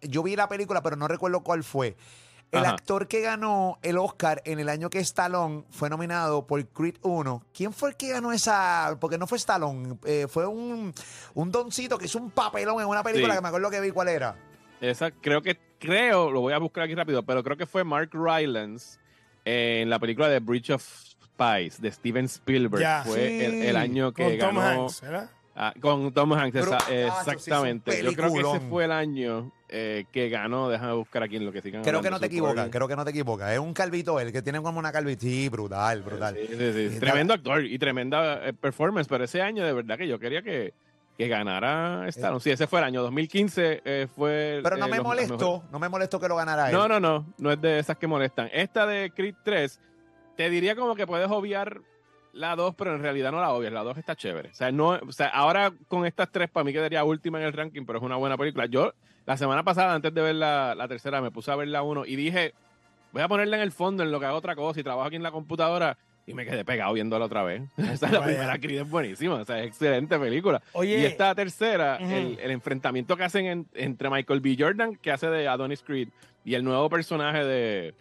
Yo 0.00 0.24
vi 0.24 0.34
la 0.34 0.48
película, 0.48 0.82
pero 0.82 0.96
no 0.96 1.06
recuerdo 1.06 1.40
cuál 1.44 1.62
fue. 1.62 1.96
El 2.58 2.64
Ajá. 2.64 2.74
actor 2.74 3.06
que 3.08 3.20
ganó 3.20 3.78
el 3.82 3.98
Oscar 3.98 4.42
en 4.44 4.58
el 4.58 4.68
año 4.68 4.90
que 4.90 4.98
Stallone 5.00 5.64
fue 5.70 5.88
nominado 5.90 6.46
por 6.46 6.66
Creed 6.68 6.96
1. 7.02 7.42
¿Quién 7.54 7.72
fue 7.72 7.90
el 7.90 7.96
que 7.96 8.08
ganó 8.10 8.32
esa? 8.32 8.96
Porque 9.00 9.18
no 9.18 9.26
fue 9.26 9.38
Stallone, 9.38 9.98
eh, 10.04 10.26
fue 10.28 10.46
un, 10.46 10.92
un 11.34 11.50
doncito 11.52 11.98
que 11.98 12.06
hizo 12.06 12.18
un 12.18 12.30
papelón 12.30 12.80
en 12.80 12.86
una 12.88 13.02
película 13.02 13.34
Sí. 13.34 13.38
que 13.38 13.42
me 13.42 13.48
acuerdo 13.48 13.70
que 13.70 13.80
vi 13.80 13.90
cuál 13.90 14.08
era. 14.08 14.36
Esa 14.80 15.10
creo 15.10 15.40
que, 15.42 15.58
creo, 15.78 16.30
lo 16.30 16.40
voy 16.40 16.52
a 16.52 16.58
buscar 16.58 16.84
aquí 16.84 16.94
rápido, 16.94 17.22
pero 17.24 17.42
creo 17.42 17.56
que 17.56 17.66
fue 17.66 17.82
Mark 17.84 18.10
Rylance 18.12 18.98
en 19.44 19.88
la 19.88 19.98
película 19.98 20.28
de 20.28 20.40
Bridge 20.40 20.70
of 20.70 20.82
Spies 20.82 21.80
de 21.80 21.90
Steven 21.92 22.24
Spielberg. 22.26 22.82
Ya. 22.82 23.02
Fue 23.06 23.14
Sí. 23.28 23.44
el, 23.44 23.62
el 23.62 23.76
año 23.76 24.12
que 24.12 24.24
Con 24.24 24.38
Tom 24.38 24.56
ganó. 24.56 24.82
Hanks, 24.84 25.00
¿verdad? 25.02 25.30
Ah, 25.58 25.72
con 25.80 26.12
Tom 26.12 26.34
Hanks, 26.34 26.52
Pero, 26.52 26.76
exactamente. 26.90 28.02
Yo 28.02 28.12
creo 28.12 28.30
que 28.30 28.40
ese 28.40 28.60
fue 28.68 28.84
el 28.84 28.92
año 28.92 29.50
eh, 29.70 30.04
que 30.12 30.28
ganó. 30.28 30.68
Déjame 30.68 30.92
buscar 30.92 31.22
aquí 31.22 31.36
en 31.36 31.46
lo 31.46 31.52
que 31.52 31.62
sigan 31.62 31.82
Creo 31.82 32.02
que 32.02 32.10
no 32.10 32.20
te 32.20 32.26
equivocas, 32.26 32.68
creo 32.70 32.86
que 32.86 32.94
no 32.94 33.04
te 33.04 33.10
equivocas. 33.10 33.52
Es 33.52 33.58
un 33.58 33.72
calvito 33.72 34.20
él, 34.20 34.32
que 34.32 34.42
tiene 34.42 34.60
como 34.60 34.78
una 34.78 34.92
calvita. 34.92 35.22
Sí, 35.22 35.48
brutal, 35.48 36.02
brutal. 36.02 36.36
Sí, 36.36 36.46
sí, 36.56 36.72
sí. 36.90 36.96
Y 36.96 37.00
Tremendo 37.00 37.32
actor 37.32 37.64
y 37.64 37.78
tremenda 37.78 38.46
eh, 38.46 38.52
performance, 38.52 39.08
pero 39.08 39.24
ese 39.24 39.40
año 39.40 39.64
de 39.64 39.72
verdad 39.72 39.96
que 39.96 40.06
yo 40.06 40.18
quería 40.18 40.42
que, 40.42 40.74
que 41.16 41.26
ganara 41.26 42.06
Stallone. 42.08 42.40
Sí, 42.40 42.50
ese 42.50 42.66
fue 42.66 42.80
el 42.80 42.84
año 42.84 43.02
2015. 43.02 43.80
eh, 43.82 44.08
fue 44.14 44.60
Pero 44.62 44.76
no 44.76 44.86
eh, 44.86 44.90
me 44.90 45.00
molestó, 45.00 45.64
no 45.72 45.78
me 45.78 45.88
molestó 45.88 46.20
que 46.20 46.28
lo 46.28 46.36
ganara 46.36 46.68
él. 46.68 46.74
No, 46.74 46.86
no, 46.86 47.00
no, 47.00 47.24
no 47.38 47.50
es 47.50 47.60
de 47.62 47.78
esas 47.78 47.96
que 47.96 48.06
molestan. 48.06 48.50
Esta 48.52 48.84
de 48.86 49.10
Creed 49.10 49.36
3, 49.42 49.80
te 50.36 50.50
diría 50.50 50.76
como 50.76 50.94
que 50.94 51.06
puedes 51.06 51.30
obviar 51.30 51.80
la 52.36 52.54
2, 52.56 52.74
pero 52.76 52.94
en 52.94 53.02
realidad 53.02 53.32
no 53.32 53.40
la 53.40 53.50
obvias. 53.50 53.72
La 53.72 53.82
2 53.82 53.98
está 53.98 54.14
chévere. 54.14 54.50
O 54.50 54.54
sea, 54.54 54.70
no, 54.70 54.90
o 54.90 55.12
sea, 55.12 55.28
ahora 55.28 55.72
con 55.88 56.06
estas 56.06 56.30
tres, 56.30 56.48
para 56.50 56.64
mí 56.64 56.72
quedaría 56.72 57.02
última 57.04 57.38
en 57.40 57.46
el 57.46 57.52
ranking, 57.52 57.84
pero 57.86 57.98
es 57.98 58.04
una 58.04 58.16
buena 58.16 58.36
película. 58.36 58.66
Yo, 58.66 58.92
la 59.26 59.36
semana 59.36 59.62
pasada, 59.64 59.94
antes 59.94 60.12
de 60.14 60.22
ver 60.22 60.34
la, 60.36 60.74
la 60.74 60.86
tercera, 60.88 61.20
me 61.20 61.30
puse 61.30 61.50
a 61.50 61.56
ver 61.56 61.68
la 61.68 61.82
1 61.82 62.06
y 62.06 62.16
dije, 62.16 62.54
voy 63.12 63.22
a 63.22 63.28
ponerla 63.28 63.56
en 63.56 63.62
el 63.62 63.72
fondo 63.72 64.02
en 64.02 64.12
lo 64.12 64.20
que 64.20 64.26
hago 64.26 64.36
otra 64.36 64.54
cosa 64.54 64.78
y 64.80 64.82
trabajo 64.82 65.06
aquí 65.08 65.16
en 65.16 65.22
la 65.22 65.30
computadora. 65.32 65.96
Y 66.28 66.34
me 66.34 66.44
quedé 66.44 66.64
pegado 66.64 66.92
viéndola 66.92 67.26
otra 67.26 67.44
vez. 67.44 67.62
Esa 67.76 68.06
es 68.06 68.12
la 68.12 68.22
primera 68.24 68.58
Creed, 68.58 68.80
es 68.80 68.90
buenísima. 68.90 69.34
O 69.36 69.44
sea, 69.44 69.60
es 69.60 69.68
excelente 69.68 70.18
película. 70.18 70.60
Oye, 70.72 70.98
Y 71.00 71.04
esta 71.04 71.32
tercera, 71.36 71.98
el, 71.98 72.38
el 72.40 72.50
enfrentamiento 72.50 73.16
que 73.16 73.22
hacen 73.24 73.46
en- 73.46 73.66
entre 73.74 74.10
Michael 74.10 74.40
B. 74.40 74.56
Jordan, 74.58 74.96
que 74.96 75.12
hace 75.12 75.28
de 75.28 75.46
Adonis 75.46 75.82
Creed, 75.82 76.08
y 76.44 76.54
el 76.54 76.64
nuevo 76.64 76.88
personaje 76.90 77.44
de, 77.44 77.94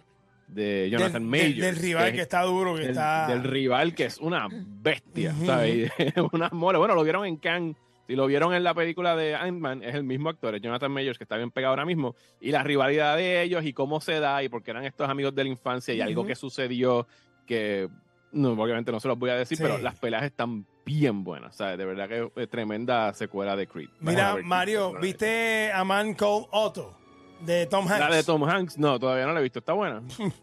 de 0.48 0.90
Jonathan 0.92 1.30
del, 1.30 1.32
Majors. 1.32 1.56
del- 1.56 1.62
del 1.62 1.76
rival 1.78 2.12
que, 2.12 2.18
es- 2.18 2.22
está 2.24 2.42
duro, 2.44 2.74
que 2.76 2.82
del, 2.82 2.90
está... 2.92 3.28
del 3.28 3.44
rival, 3.44 3.96
que 3.96 4.06
es 4.06 4.18
una 4.20 4.48
bestia, 4.52 5.32
Ujú. 5.36 5.46
¿sabes? 5.46 5.92
Y 5.98 6.20
una 6.34 6.50
mole. 6.50 6.78
Bueno, 6.78 6.96
lo 6.96 7.04
vieron 7.04 7.26
en 7.26 7.38
Cannes. 7.38 7.76
Si 8.08 8.16
lo 8.16 8.28
vieron 8.28 8.54
en 8.54 8.64
la 8.64 8.76
película 8.76 9.16
de 9.16 9.34
Ant-Man, 9.34 9.82
es 9.84 9.96
el 9.96 10.04
mismo 10.04 10.30
actor, 10.30 10.54
es 10.54 10.62
Jonathan 10.62 10.92
Majors, 10.92 11.18
que 11.18 11.24
está 11.24 11.38
bien 11.38 11.50
pegado 11.50 11.72
ahora 11.72 11.86
mismo. 11.86 12.16
Y 12.40 12.52
la 12.52 12.62
rivalidad 12.62 13.18
de 13.18 13.42
ellos 13.42 13.66
y 13.66 13.74
cómo 13.74 14.00
se 14.00 14.20
da, 14.20 14.44
y 14.44 14.50
porque 14.50 14.70
eran 14.70 14.86
estos 14.86 15.10
amigos 15.10 15.34
de 15.34 15.44
la 15.44 15.50
infancia, 15.50 15.92
y 15.96 16.02
algo 16.02 16.24
que 16.24 16.36
sucedió 16.36 17.08
que 17.48 17.90
no, 18.32 18.52
obviamente 18.52 18.92
no 18.92 19.00
se 19.00 19.08
los 19.08 19.18
voy 19.18 19.32
a 19.32 19.36
decir, 19.36 19.58
Sí. 19.58 19.64
pero 19.64 19.80
las 19.80 19.98
peleas 19.98 20.24
están 20.24 20.68
bien 20.86 21.24
buenas. 21.24 21.56
¿sabes? 21.56 21.80
De 21.80 21.86
verdad 21.86 22.08
que 22.08 22.30
es 22.44 22.48
tremenda 22.48 23.12
secuela 23.16 23.56
de 23.56 23.66
Creed. 23.66 23.90
Mira, 24.02 24.36
Mario. 24.44 24.94
¿viste 25.02 25.72
a 25.74 25.84
Man 25.84 26.14
Called 26.14 26.46
Otto? 26.52 26.96
De 27.42 27.66
Tom 27.68 27.88
Hanks. 27.88 28.00
La 28.00 28.16
de 28.16 28.24
Tom 28.24 28.44
Hanks, 28.44 28.78
no, 28.78 29.00
todavía 29.00 29.26
no 29.26 29.34
la 29.34 29.40
he 29.40 29.44
visto. 29.44 29.60
Está 29.60 29.74
buena. 29.74 30.02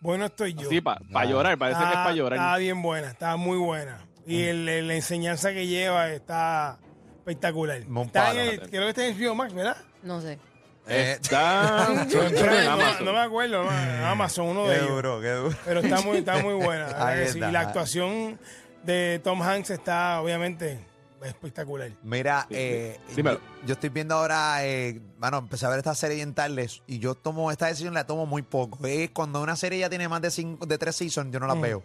Bueno, 0.00 0.26
estoy 0.26 0.52
yo. 0.54 0.68
Sí, 0.68 0.80
para 0.80 1.00
Ah. 1.14 1.24
llorar, 1.24 1.56
parece 1.56 1.78
que 1.78 1.86
es 1.90 1.92
para 1.94 2.10
llorar. 2.12 2.36
Está 2.36 2.56
bien 2.56 2.82
buena, 2.82 3.10
está 3.12 3.36
muy 3.36 3.56
buena. 3.56 4.04
Y 4.26 4.42
el- 4.42 4.68
el- 4.68 4.88
la 4.88 4.94
enseñanza 4.96 5.52
que 5.52 5.68
lleva 5.68 6.08
está 6.10 6.80
espectacular. 7.18 7.76
Está 7.76 8.24
palo. 8.24 8.40
en 8.40 8.48
el- 8.48 8.60
creo 8.68 8.82
que 8.82 8.88
está 8.88 9.06
en 9.06 9.16
HBO 9.16 9.36
Max, 9.36 9.54
¿verdad? 9.54 9.76
No 10.02 10.20
sé. 10.20 10.40
Está 10.88 11.88
no, 13.04 13.12
me 13.12 13.18
acuerdo, 13.20 13.62
no, 13.62 13.70
Amazon, 14.08 14.48
uno 14.48 14.64
de 14.66 14.74
qué 14.74 14.80
ellos. 14.80 14.90
duro, 14.96 15.20
qué 15.20 15.30
duro. 15.30 15.56
Pero 15.64 15.78
está 15.80 16.00
muy, 16.00 16.16
está 16.18 16.38
muy 16.38 16.54
buena. 16.54 16.88
está. 16.88 17.38
Y 17.48 17.52
la 17.52 17.60
actuación 17.60 18.40
de 18.82 19.20
Tom 19.22 19.40
Hanks 19.40 19.70
está, 19.70 20.20
obviamente, 20.20 20.80
espectacular. 21.24 21.90
Mira, 22.02 22.46
Sí, 22.48 22.54
eh, 22.56 23.00
sí. 23.14 23.22
Yo, 23.22 23.38
yo 23.66 23.72
estoy 23.74 23.88
viendo 23.90 24.14
ahora, 24.14 24.64
eh, 24.66 25.00
bueno, 25.18 25.38
empecé 25.38 25.66
a 25.66 25.68
ver 25.68 25.78
esta 25.78 25.94
serie 25.94 26.22
en 26.22 26.34
tardes 26.34 26.82
y 26.86 26.98
yo 26.98 27.14
tomo 27.14 27.50
esta 27.50 27.66
decisión 27.66 27.94
la 27.94 28.06
tomo 28.06 28.26
muy 28.26 28.42
poco. 28.42 28.84
Es 28.86 29.10
cuando 29.10 29.40
una 29.42 29.56
serie 29.56 29.78
ya 29.78 29.88
tiene 29.88 30.08
más 30.08 30.20
de 30.22 30.30
cinco, 30.30 30.66
de 30.66 30.78
tres 30.78 30.96
seasons, 30.96 31.32
yo 31.32 31.40
no 31.40 31.46
la 31.46 31.54
Mm. 31.54 31.60
veo. 31.60 31.82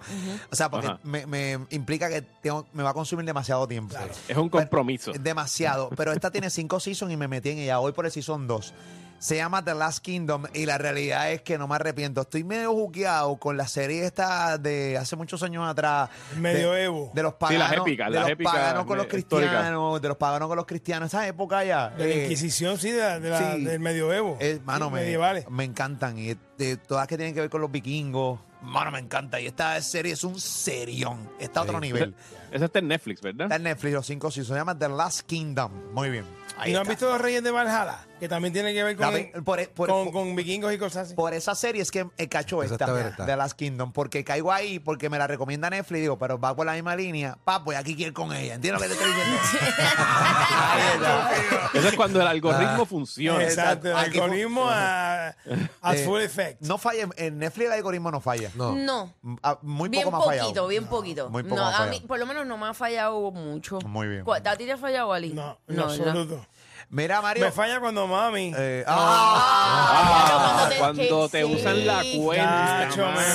O 0.51 0.55
sea, 0.55 0.69
porque 0.69 0.89
me, 1.03 1.25
me 1.25 1.59
implica 1.69 2.09
que 2.09 2.21
tengo, 2.21 2.67
me 2.73 2.83
va 2.83 2.89
a 2.91 2.93
consumir 2.93 3.25
demasiado 3.25 3.67
tiempo. 3.67 3.93
Claro. 3.95 4.11
Es 4.27 4.37
un 4.37 4.49
compromiso. 4.49 5.11
Demasiado. 5.13 5.89
Pero 5.95 6.11
esta 6.13 6.31
tiene 6.31 6.49
cinco 6.49 6.79
seasons 6.79 7.11
y 7.11 7.17
me 7.17 7.27
metí 7.27 7.49
en 7.49 7.59
ella. 7.59 7.79
Hoy 7.79 7.91
por 7.91 8.05
el 8.05 8.11
season 8.11 8.47
2. 8.47 8.73
Se 9.19 9.35
llama 9.35 9.63
The 9.65 9.73
Last 9.73 9.99
Kingdom 10.03 10.43
y 10.53 10.65
la 10.67 10.77
realidad 10.77 11.31
es 11.31 11.41
que 11.41 11.57
no 11.57 11.67
me 11.67 11.75
arrepiento. 11.75 12.21
Estoy 12.21 12.43
medio 12.43 12.71
juqueado 12.73 13.35
con 13.37 13.57
la 13.57 13.67
serie 13.67 14.05
esta 14.05 14.57
de 14.59 14.95
hace 14.97 15.15
muchos 15.15 15.41
años 15.41 15.67
atrás. 15.67 16.09
Medioevo. 16.39 17.11
De 17.15 17.23
los 17.23 17.31
Sí, 17.33 17.37
paganos, 17.39 17.69
las 17.71 17.77
épicas, 17.79 18.07
de 18.09 18.13
las 18.13 18.21
los 18.23 18.31
épicas 18.31 18.53
paganos 18.53 18.85
con 18.85 18.97
los 18.97 19.05
históricas. 19.07 19.51
cristianos, 19.53 20.01
de 20.01 20.07
los 20.07 20.17
paganos 20.17 20.47
con 20.47 20.55
los 20.57 20.65
cristianos. 20.67 21.07
Esa 21.07 21.27
época 21.27 21.63
ya. 21.63 21.89
De 21.89 22.07
la 22.07 22.13
eh, 22.13 22.23
Inquisición, 22.25 22.77
sí, 22.77 22.91
de 22.91 22.99
la- 23.01 23.19
de 23.19 23.29
la- 23.31 23.53
sí. 23.55 23.63
del 23.63 23.79
medioevo. 23.79 24.37
eh, 24.39 24.59
mano, 24.63 24.85
Sí, 24.87 24.93
me, 24.93 24.99
medievales. 25.01 25.49
me 25.49 25.63
encantan. 25.63 26.17
Y 26.19 26.35
de 26.57 26.77
todas 26.77 27.07
que 27.07 27.17
tienen 27.17 27.33
que 27.33 27.41
ver 27.41 27.49
con 27.49 27.61
los 27.61 27.71
vikingos. 27.71 28.39
Mano, 28.61 28.91
me 28.91 28.99
encanta. 28.99 29.39
Y 29.39 29.47
esta 29.47 29.79
serie 29.81 30.13
es 30.13 30.23
un 30.23 30.39
serión. 30.39 31.29
Está 31.39 31.61
a 31.61 31.63
otro 31.63 31.79
nivel. 31.79 32.15
Esa 32.51 32.65
está 32.65 32.79
en 32.79 32.87
Netflix, 32.87 33.21
¿verdad? 33.21 33.45
Está 33.47 33.55
en 33.55 33.63
Netflix, 33.63 33.93
los 33.93 34.05
cinco 34.05 34.29
seasons. 34.31 34.49
Se 34.55 34.59
llama 34.59 34.77
The 34.77 34.89
Last 34.89 35.21
Kingdom. 35.21 35.71
Muy 35.93 36.09
bien. 36.09 36.25
Ahí 36.59 36.71
¿Y 36.71 36.73
no 36.73 36.79
has 36.79 36.83
está. 36.83 36.91
visto 36.93 37.09
Los 37.09 37.21
Reyes 37.21 37.43
de 37.43 37.51
Valhalla? 37.51 37.99
Que 38.19 38.27
también 38.27 38.51
tiene 38.51 38.73
que 38.73 38.83
ver 38.83 38.95
con, 38.97 39.05
La 39.13 39.31
por- 39.43 39.43
por- 39.43 39.87
con, 39.87 40.03
por- 40.05 40.11
con 40.11 40.35
vikingos 40.35 40.73
y 40.73 40.79
cosas 40.79 41.05
así. 41.05 41.13
Por 41.13 41.35
esa 41.35 41.53
serie 41.53 41.83
es 41.83 41.91
que 41.91 42.07
he 42.17 42.27
cacho 42.27 42.63
Esa 42.63 42.73
esta 42.73 42.85
está 42.85 42.91
verdad. 42.95 43.25
de 43.27 43.35
Last 43.37 43.55
Kingdom, 43.55 43.91
porque 43.91 44.23
caigo 44.23 44.51
ahí, 44.51 44.79
porque 44.79 45.07
me 45.07 45.19
la 45.19 45.27
recomienda 45.27 45.69
Netflix, 45.69 46.01
digo, 46.01 46.17
pero 46.17 46.39
va 46.39 46.55
por 46.55 46.65
la 46.65 46.73
misma 46.73 46.95
línea. 46.95 47.37
Pa, 47.43 47.63
pues 47.63 47.77
aquí 47.77 47.95
quiero 47.95 48.07
ir 48.09 48.13
con 48.15 48.33
ella. 48.33 48.55
¿Entiendes 48.55 48.81
lo 48.81 48.87
que 48.87 48.95
te 48.95 48.99
estoy 48.99 49.11
diciendo? 49.15 49.37
Ahí 49.99 50.81
está. 50.95 51.31
Eso 51.77 51.87
es 51.89 51.95
cuando 51.95 52.21
el 52.21 52.27
algoritmo 52.27 52.85
funciona. 52.87 53.43
Exacto, 53.43 53.89
el 53.89 53.95
Aquí- 53.97 54.17
algoritmo 54.19 54.65
a, 54.67 55.27
a 55.81 55.95
Eh, 55.95 56.03
full 56.03 56.19
effect. 56.21 56.61
No 56.63 56.79
falla, 56.79 57.07
en 57.17 57.37
Netflix 57.37 57.67
el 57.67 57.73
algoritmo 57.73 58.09
no 58.09 58.19
falla. 58.19 58.49
No. 58.55 58.73
No. 58.75 59.13
Ah, 59.43 59.59
Muy 59.61 59.89
bien 59.89 60.03
poco 60.05 60.17
me 60.17 60.23
ha 60.23 60.25
poquito, 60.25 60.45
fallado. 60.47 60.67
bien 60.67 60.85
poquito. 60.87 61.29
Muy 61.29 61.43
poco 61.43 61.55
no, 61.57 61.61
me 61.61 61.67
ha 61.67 61.69
a 61.69 61.77
fallado. 61.77 61.99
mí, 61.99 62.05
por 62.07 62.17
lo 62.17 62.25
menos 62.25 62.47
no 62.47 62.57
me 62.57 62.65
ha 62.67 62.73
fallado 62.73 63.31
mucho. 63.31 63.77
Muy 63.85 64.07
bien. 64.07 64.23
¿Cu- 64.23 64.33
¿A 64.33 64.41
ti 64.41 64.65
te 64.65 64.71
ha 64.71 64.77
fallado, 64.77 65.13
Ali? 65.13 65.33
No, 65.33 65.59
en 65.67 65.75
¿verdad? 65.75 65.91
absoluto. 65.91 66.46
Mira, 66.89 67.21
Mario. 67.21 67.45
Me 67.45 67.51
falla 67.51 67.79
cuando 67.79 68.07
mami. 68.07 68.53
eh, 68.57 68.83
ah, 68.87 70.59
Ah, 70.59 70.65
Pero 70.69 70.79
cuando 70.79 71.29
te 71.29 71.39
que 71.39 71.45
usan 71.45 71.85
la 71.85 72.01
cuenta. 72.17 72.89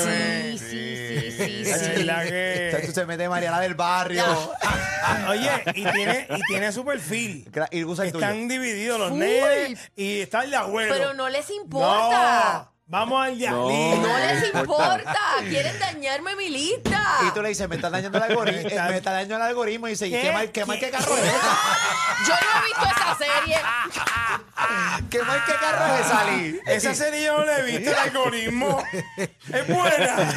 Sí, 0.05 0.59
sí, 0.59 1.31
sí, 1.31 1.31
sí, 1.33 1.65
sí. 1.65 1.89
verdad 1.97 2.25
que- 2.25 2.91
se 2.93 3.07
mete 3.07 3.29
Mariana 3.29 3.61
del 3.61 3.75
barrio. 3.75 4.25
Oye, 5.29 5.51
y 5.75 5.85
tiene, 5.85 6.27
y 6.31 6.41
tiene 6.49 6.73
su 6.73 6.85
perfil. 6.85 7.51
Y 7.71 7.85
usa 7.85 8.05
el 8.07 8.13
tuyo. 8.13 8.25
Están 8.25 8.49
divididos 8.49 8.99
los 8.99 9.13
nenes 9.13 9.79
y 9.97 10.21
está 10.21 10.45
el 10.45 10.51
de 10.51 10.57
abuelo. 10.57 10.95
Pero 10.95 11.13
no 11.15 11.29
les 11.29 11.51
importa. 11.51 12.69
No, 12.69 12.72
vamos 12.93 13.25
al 13.25 13.39
Yalí. 13.39 13.57
No 13.99 14.19
les 14.19 14.41
les 14.43 14.55
importa. 14.55 15.17
Quieren 15.49 15.79
dañarme 15.79 16.37
mi 16.37 16.49
lista. 16.51 17.03
Y 17.27 17.31
tú 17.33 17.43
le 17.43 17.49
dices, 17.49 17.67
me 17.69 17.77
está 17.77 17.89
dañando 17.91 18.19
el 18.19 18.25
algoritmo. 18.25 18.69
Está- 18.69 18.89
me 18.89 18.97
está 18.99 19.13
dañando 19.13 19.37
el 19.37 19.43
algoritmo. 19.43 19.89
Y 19.89 19.93
dice, 19.93 20.07
¿y 20.09 20.11
¿Qué? 20.11 20.21
¿qué, 20.21 20.33
mal, 20.33 20.53
qué 20.53 20.65
mal 20.67 20.79
¿Qué? 20.79 20.87
que 20.87 20.93
carro 20.93 21.17
es? 21.17 21.25
Yo 22.29 22.35
no 22.35 22.61
he 22.61 22.65
visto 22.67 22.85
esa 22.85 23.17
serie. 23.17 23.57
¿Qué 25.11 25.19
mal 25.23 25.41
que 25.45 25.53
carro 25.55 25.95
es 25.95 26.07
esa, 26.07 26.21
Ali? 26.21 26.61
Esa 26.67 26.95
serie 26.95 27.25
yo 27.25 27.39
no 27.39 27.45
la 27.45 27.59
he 27.59 27.63
visto, 27.65 27.91
el 27.91 27.97
algoritmo. 27.97 28.83
Es 29.53 29.67
buena. 29.69 30.31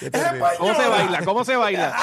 Es 0.00 0.14
española. 0.14 0.52
¿Cómo 0.58 0.74
se 0.74 0.88
baila? 0.88 1.24
¿Cómo 1.24 1.44
se 1.44 1.56
baila? 1.56 1.96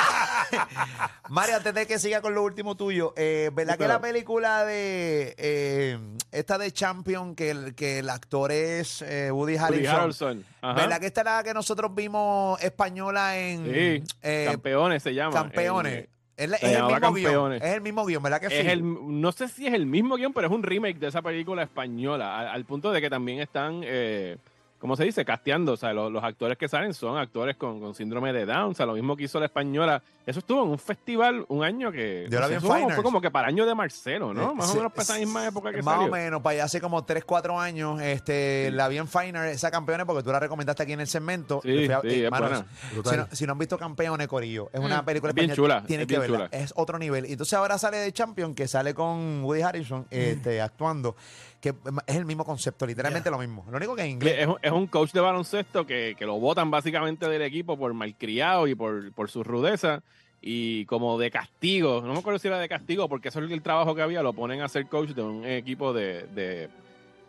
Mario, 1.30 1.58
antes 1.58 1.74
de 1.74 1.86
que 1.88 2.00
siga 2.00 2.22
con 2.22 2.34
lo 2.34 2.44
último 2.44 2.76
tuyo, 2.76 3.14
eh, 3.16 3.52
¿verdad 3.54 3.78
que 3.78 3.88
la 3.88 4.02
película 4.02 4.66
de 4.66 5.36
eh, 5.38 6.00
esta 6.32 6.58
de 6.58 6.72
Champion, 6.72 7.36
que 7.36 7.52
el, 7.52 7.76
que 7.76 8.00
el 8.00 8.10
actor 8.10 8.52
es 8.52 9.02
eh, 9.04 9.32
Woody 9.32 9.58
Harrelson? 9.58 9.78
Woody 9.78 9.88
Harrelson. 9.88 10.46
¿Verdad 10.62 11.00
que 11.00 11.06
esta 11.08 11.22
era 11.22 11.36
la 11.38 11.44
que 11.44 11.54
nosotros 11.54 11.94
vimos 11.94 12.62
española 12.62 13.38
en 13.38 13.66
Sí, 13.66 14.04
eh, 14.24 14.48
campeones 14.52 15.04
se 15.04 15.14
llama. 15.14 15.34
Campeones? 15.34 15.94
En- 16.06 16.19
es, 16.40 16.50
la- 16.50 16.58
se 16.58 16.72
es 16.72 16.78
el 16.78 16.84
mismo 16.86 17.14
guion. 17.14 17.54
Es 17.54 17.64
el 17.64 17.82
mismo 17.82 18.06
guion, 18.06 18.24
¿verdad 18.24 18.40
que 18.40 18.48
es 18.48 18.54
sí? 18.54 18.68
el, 18.68 18.82
no 18.84 19.32
sé 19.32 19.48
si 19.48 19.68
es 19.68 19.74
el 19.74 19.86
mismo 19.86 20.16
guion, 20.16 20.34
pero 20.34 20.48
es 20.48 20.54
un 20.54 20.64
remake 20.64 20.98
de 21.00 21.08
esa 21.08 21.22
película 21.22 21.64
española, 21.64 22.40
al, 22.40 22.48
al 22.48 22.66
punto 22.66 22.92
de 22.92 23.02
que 23.02 23.10
también 23.10 23.40
están, 23.40 23.82
eh, 23.84 24.38
¿cómo 24.80 24.96
se 24.96 25.04
dice? 25.04 25.24
Casteando, 25.26 25.74
o 25.74 25.78
sea, 25.78 25.94
los, 25.94 26.12
los 26.12 26.24
actores 26.24 26.58
que 26.58 26.68
salen 26.68 26.94
son 26.94 27.18
actores 27.18 27.56
con, 27.58 27.80
con 27.80 27.94
síndrome 27.94 28.34
de 28.34 28.46
Down, 28.46 28.72
o 28.72 28.74
sea, 28.74 28.86
lo 28.86 28.94
mismo 28.94 29.16
que 29.16 29.24
hizo 29.26 29.40
la 29.40 29.46
española. 29.48 30.02
Eso 30.26 30.40
estuvo 30.40 30.64
en 30.64 30.70
un 30.70 30.78
festival 30.78 31.44
un 31.48 31.64
año 31.64 31.92
que... 31.92 32.28
Yo 32.30 32.40
la 32.40 32.48
vi 32.48 32.54
en 32.56 32.62
fue 32.62 32.68
como- 32.70 32.76
Fine 32.76 32.86
fue 32.88 32.94
Arts. 32.96 33.04
como 33.04 33.22
que 33.22 33.32
para 33.32 33.48
año 33.48 33.66
de 33.66 33.74
Marcelo, 33.74 34.32
¿no? 34.34 34.52
Eh, 34.52 34.56
Más 34.56 34.68
sí, 34.68 34.74
o 34.74 34.76
menos 34.76 34.92
para 34.94 35.04
esa 35.04 35.16
misma 35.18 35.48
época 35.48 35.72
que 35.72 35.82
Más 35.82 35.96
salió. 35.96 36.08
o 36.08 36.12
menos, 36.12 36.42
para 36.42 36.54
allá 36.54 36.64
hace 36.66 36.80
como 36.80 37.04
3, 37.04 37.26
4 37.26 37.60
años, 37.60 38.00
este, 38.02 38.70
la 38.72 38.88
vi 38.88 38.98
en 39.00 39.08
Finer, 39.08 39.46
esa 39.46 39.72
campeona, 39.72 40.06
porque 40.06 40.22
tú 40.24 40.32
la 40.32 40.40
recomendaste 40.40 40.84
aquí 40.84 40.94
en 40.94 41.00
el 41.02 41.08
segmento. 41.08 41.62
Sí, 41.64 41.86
Fui 41.86 41.92
a- 41.94 42.02
sí, 42.02 42.24
es 42.26 42.32
mano, 42.32 42.48
buena. 42.48 42.66
Si 43.10 43.18
no, 43.18 43.28
si 43.32 43.46
no 43.48 43.52
han 43.54 43.58
visto 43.58 43.78
Campeones, 43.80 44.28
Corillo, 44.28 44.70
es 44.72 44.80
una 44.80 45.04
película 45.04 45.32
Es 45.32 45.36
bien 45.36 45.50
española, 45.50 45.76
chula, 45.80 45.88
Tienen 45.88 46.02
es 46.04 46.08
que 46.08 46.20
bien 46.20 46.32
verla, 46.32 46.48
chula. 46.50 46.64
es 46.64 46.74
otro 46.76 47.00
nivel. 47.00 47.26
Y 47.26 47.32
entonces 47.32 47.54
ahora 47.56 47.78
sale 47.80 47.98
de 47.98 48.12
Champion, 48.14 48.54
que 48.54 48.68
sale 48.68 48.94
con 48.94 49.44
Woody 49.44 49.62
Harrison 49.64 50.06
este, 50.12 50.62
actuando, 50.62 51.16
que 51.62 51.74
es 52.08 52.16
el 52.16 52.26
mismo 52.26 52.46
concepto, 52.46 52.86
literalmente 52.86 53.30
lo 53.30 53.38
mismo. 53.38 53.66
Lo 53.70 53.78
único 53.78 53.96
que 53.96 54.04
en 54.04 54.12
inglés. 54.12 54.36
Es, 54.40 54.48
un- 54.48 54.58
es 54.62 54.72
un 54.72 54.88
coach 54.88 55.12
de 55.12 55.20
baloncesto 55.20 55.86
que, 55.86 56.16
que 56.18 56.26
lo 56.26 56.40
votan 56.40 56.72
básicamente 56.72 57.28
del 57.28 57.42
equipo 57.42 57.78
por 57.78 57.94
malcriado 57.94 58.68
y 58.68 58.76
por, 58.76 59.12
por 59.14 59.30
su 59.30 59.44
rudeza. 59.44 60.02
Y 60.42 60.86
como 60.86 61.20
de 61.20 61.30
castigo, 61.32 62.02
no 62.02 62.14
me 62.14 62.20
acuerdo 62.20 62.40
si 62.40 62.48
era 62.48 62.60
de 62.60 62.70
castigo, 62.70 63.10
porque 63.10 63.28
eso 63.28 63.44
es 63.44 63.52
el 63.52 63.62
trabajo 63.62 63.94
que 63.94 64.02
había, 64.02 64.24
lo 64.24 64.32
ponen 64.32 64.62
a 64.62 64.70
ser 64.70 64.88
coach 64.88 65.10
de 65.10 65.22
un 65.22 65.44
equipo 65.46 65.92
de, 65.92 66.28
de, 66.28 66.70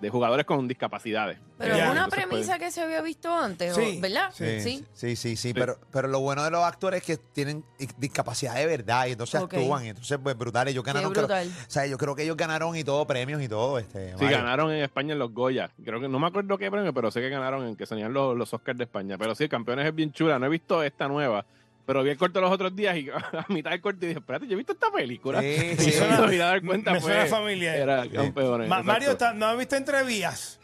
de 0.00 0.09
jugadores 0.11 0.47
con 0.47 0.66
discapacidades. 0.66 1.38
Pero 1.59 1.75
es 1.75 1.80
una 1.83 1.90
Entonces, 1.90 2.09
pues, 2.14 2.26
premisa 2.26 2.59
que 2.59 2.71
se 2.71 2.80
había 2.80 3.02
visto 3.02 3.37
antes, 3.37 3.76
¿o- 3.76 3.80
Sí, 3.80 3.99
¿verdad? 4.00 4.30
sí. 4.33 4.61
Sí, 4.61 4.85
sí, 4.95 5.16
sí, 5.16 5.37
sí, 5.37 5.52
Pero, 5.54 5.76
pero 5.92 6.09
lo 6.09 6.21
bueno 6.21 6.42
de 6.42 6.50
los 6.50 6.64
actores 6.64 7.00
es 7.02 7.07
que 7.07 7.23
tienen 7.35 7.62
discapacidad 7.99 8.54
de 8.54 8.64
verdad 8.66 9.07
y 9.07 9.12
entonces 9.12 9.40
actúan 9.42 9.85
y 9.85 9.88
entonces 9.90 10.19
pues 10.23 10.37
brutal. 10.38 10.69
Ellos 10.69 10.83
ganaron, 10.85 11.12
creo- 11.12 11.26
o 11.26 11.71
sea, 11.71 11.87
yo 11.87 11.99
creo 11.99 12.14
que 12.16 12.23
ellos 12.23 12.37
ganaron 12.37 12.75
y 12.76 12.83
todo, 12.85 13.07
premios 13.07 13.42
y 13.42 13.49
todo. 13.49 13.78
Este, 13.78 14.09
Sí, 14.16 14.23
Mario. 14.25 14.38
ganaron 14.38 14.73
en 14.73 14.83
España 14.83 15.12
en 15.12 15.19
los 15.19 15.33
Goya. 15.35 15.71
Creo 15.85 16.00
que 16.00 16.09
no 16.09 16.19
me 16.19 16.28
acuerdo 16.28 16.57
qué 16.57 16.71
premio, 16.71 16.95
pero 16.95 17.11
sé 17.11 17.21
que 17.21 17.28
ganaron 17.28 17.66
en 17.66 17.76
que 17.76 17.85
serían 17.85 18.12
los, 18.14 18.37
los 18.37 18.52
Oscars 18.54 18.78
de 18.78 18.85
España. 18.85 19.19
Pero 19.19 19.35
sí, 19.35 19.49
Campeones 19.49 19.87
es 19.87 19.95
bien 19.95 20.12
chula. 20.12 20.38
No 20.38 20.47
he 20.47 20.49
visto 20.49 20.83
esta 20.83 21.09
nueva, 21.09 21.45
pero 21.90 22.04
vi 22.04 22.11
el 22.11 22.16
corto 22.16 22.40
los 22.40 22.52
otros 22.52 22.76
días 22.76 22.97
y 22.97 23.09
a 23.11 23.44
mitad 23.49 23.73
del 23.73 23.80
corte 23.80 24.06
dije, 24.06 24.20
espérate, 24.20 24.47
yo 24.47 24.52
he 24.52 24.56
visto 24.56 24.75
esta 24.75 24.92
película. 24.92 25.40
Sí, 25.40 25.47
y 25.73 25.76
sí. 25.76 25.87
me 25.87 25.92
suena- 25.92 26.20
vine 26.26 26.42
a 26.44 26.47
dar 26.47 26.62
cuenta, 26.62 26.92
me 26.92 27.00
suena 27.00 27.18
pues, 27.23 27.30
familiar. 27.32 27.75
Era 27.76 28.09
Campeones. 28.09 28.68
Ma-. 28.68 28.85
Mario, 28.85 29.11
¿está- 29.11 29.32
¿no 29.35 29.47
has 29.47 29.59
visto 29.59 29.75
Entrevías? 29.75 30.61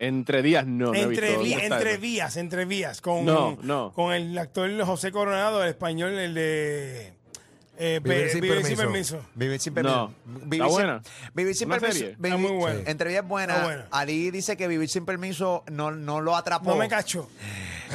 Entre 0.00 0.42
días 0.42 0.66
no, 0.66 0.86
no 0.86 0.94
he 0.94 1.02
entre, 1.02 1.28
visto. 1.28 1.42
vi- 1.44 1.50
¿Dónde 1.50 1.64
está 1.64 1.76
entre 1.76 1.96
vías, 1.98 2.36
entre 2.36 2.64
vías, 2.64 3.00
con, 3.00 3.24
No, 3.24 3.56
no. 3.62 3.92
con 3.92 4.12
el 4.12 4.36
actor 4.36 4.68
José 4.84 5.12
Coronado, 5.12 5.62
el 5.62 5.68
español, 5.68 6.10
el 6.18 6.34
de 6.34 7.12
eh, 7.78 8.00
Vivir 8.02 8.28
sin 8.30 8.40
Vivir 8.40 8.64
sin 8.64 8.76
permiso. 8.76 9.24
Vivir 9.36 9.60
sin 9.60 9.74
permiso. 9.74 10.12
No. 10.26 10.40
Vivir 10.40 10.54
¿Está 10.54 10.64
sin- 10.64 10.72
buena? 10.72 11.02
Vivir 11.34 11.54
sin 11.54 11.68
¿Una 11.68 11.78
permiso. 11.78 11.98
serie? 12.00 12.16
vivir- 12.18 12.34
Está 12.34 12.36
muy 12.48 12.50
buena. 12.58 12.90
Entre 12.90 13.08
vías 13.10 13.28
buena. 13.28 13.52
Está 13.54 13.64
buena. 13.64 13.86
Ali 13.92 14.30
dice 14.32 14.56
que 14.56 14.66
vivir 14.66 14.88
sin 14.88 15.04
permiso 15.06 15.62
no, 15.70 15.92
no 15.92 16.20
lo 16.20 16.34
atrapó. 16.34 16.70
No 16.70 16.76
me 16.76 16.88
cacho, 16.88 17.28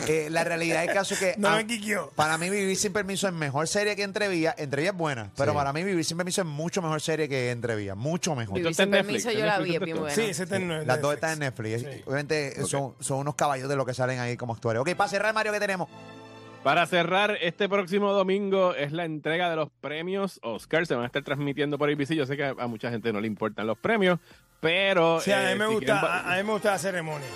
Eh, 0.08 0.30
la 0.30 0.44
realidad 0.44 0.82
del 0.86 0.94
caso 0.94 1.13
es 1.13 1.20
que 1.20 1.36
no 1.38 1.56
me 1.56 1.66
quiqueó. 1.66 2.12
para 2.16 2.38
mí 2.38 2.50
Vivir 2.50 2.75
sin 2.77 2.94
permiso 2.94 3.27
es 3.27 3.34
mejor 3.34 3.68
serie 3.68 3.96
que 3.96 4.04
Entrevías. 4.04 4.56
Entrevías 4.58 4.94
es 4.94 4.98
buena, 4.98 5.32
pero 5.38 5.51
Sí. 5.51 5.58
para 5.58 5.74
mí 5.74 5.84
Vivir 5.84 6.06
sin 6.06 6.18
permiso 6.18 6.42
es 6.42 6.48
mucho 6.48 6.82
mejor 6.82 7.01
serie 7.01 7.27
que 7.27 7.51
Entrevías. 7.51 7.98
Mucho 7.98 8.36
mejor. 8.36 8.56
Vivir 8.56 8.72
está 8.72 8.84
en 8.84 8.88
sin 8.89 8.92
Netflix, 8.92 9.24
permiso 9.25 9.30
en 9.30 9.38
yo 9.38 9.46
la 9.46 9.58
Netflix 9.60 9.68
vi, 9.68 9.70
es 9.70 9.75
está 9.75 9.86
bien 9.86 9.96
todo. 9.96 10.01
buena. 10.04 10.16
Sí, 10.16 10.30
ese 10.30 10.44
está 10.44 10.56
en 10.58 10.88
Las 10.88 11.01
dos 11.01 11.13
están 11.13 11.32
en 11.34 11.39
Netflix. 11.39 11.82
Sí. 11.82 11.88
Obviamente 12.06 12.66
son, 12.66 12.96
son 13.00 13.18
unos 13.20 13.36
caballos 13.36 13.68
de 13.70 13.75
lo 13.75 13.86
que 13.86 13.94
salen 13.94 14.20
ahí 14.20 14.38
como 14.38 14.54
actores. 14.54 14.82
Ok, 14.82 14.94
para 14.96 15.10
cerrar, 15.10 15.34
Mario, 15.34 15.51
¿qué 15.54 15.60
tenemos? 15.60 15.89
Para 16.63 16.86
cerrar, 16.86 17.38
este 17.42 17.70
próximo 17.70 18.12
domingo 18.12 18.74
es 18.75 18.92
la 18.92 19.06
entrega 19.06 19.50
de 19.50 19.56
los 19.56 19.70
premios 19.80 20.39
Oscar. 20.44 20.86
Se 20.86 20.96
van 20.96 21.04
a 21.04 21.08
estar 21.08 21.24
transmitiendo 21.24 21.77
por 21.77 21.89
ABC. 21.89 22.13
Yo 22.13 22.25
sé 22.25 22.36
que 22.36 22.44
a, 22.44 22.56
a 22.58 22.68
mucha 22.68 22.89
gente 22.89 23.13
no 23.13 23.22
le 23.22 23.27
importan 23.27 23.66
los 23.68 23.77
premios, 23.77 24.20
pero. 24.60 25.22
Sí, 25.22 25.32
a 25.32 25.51
eh, 25.51 25.54
mí, 25.56 25.60
me 25.60 25.68
si 25.68 25.74
gusta, 25.75 25.86
quieren 25.86 26.01
pa- 26.01 26.20
a, 26.30 26.34
a 26.34 26.38
mí 26.38 26.44
me 26.44 26.51
gusta 26.54 26.72
la 26.72 26.77
ceremonia. 26.80 27.27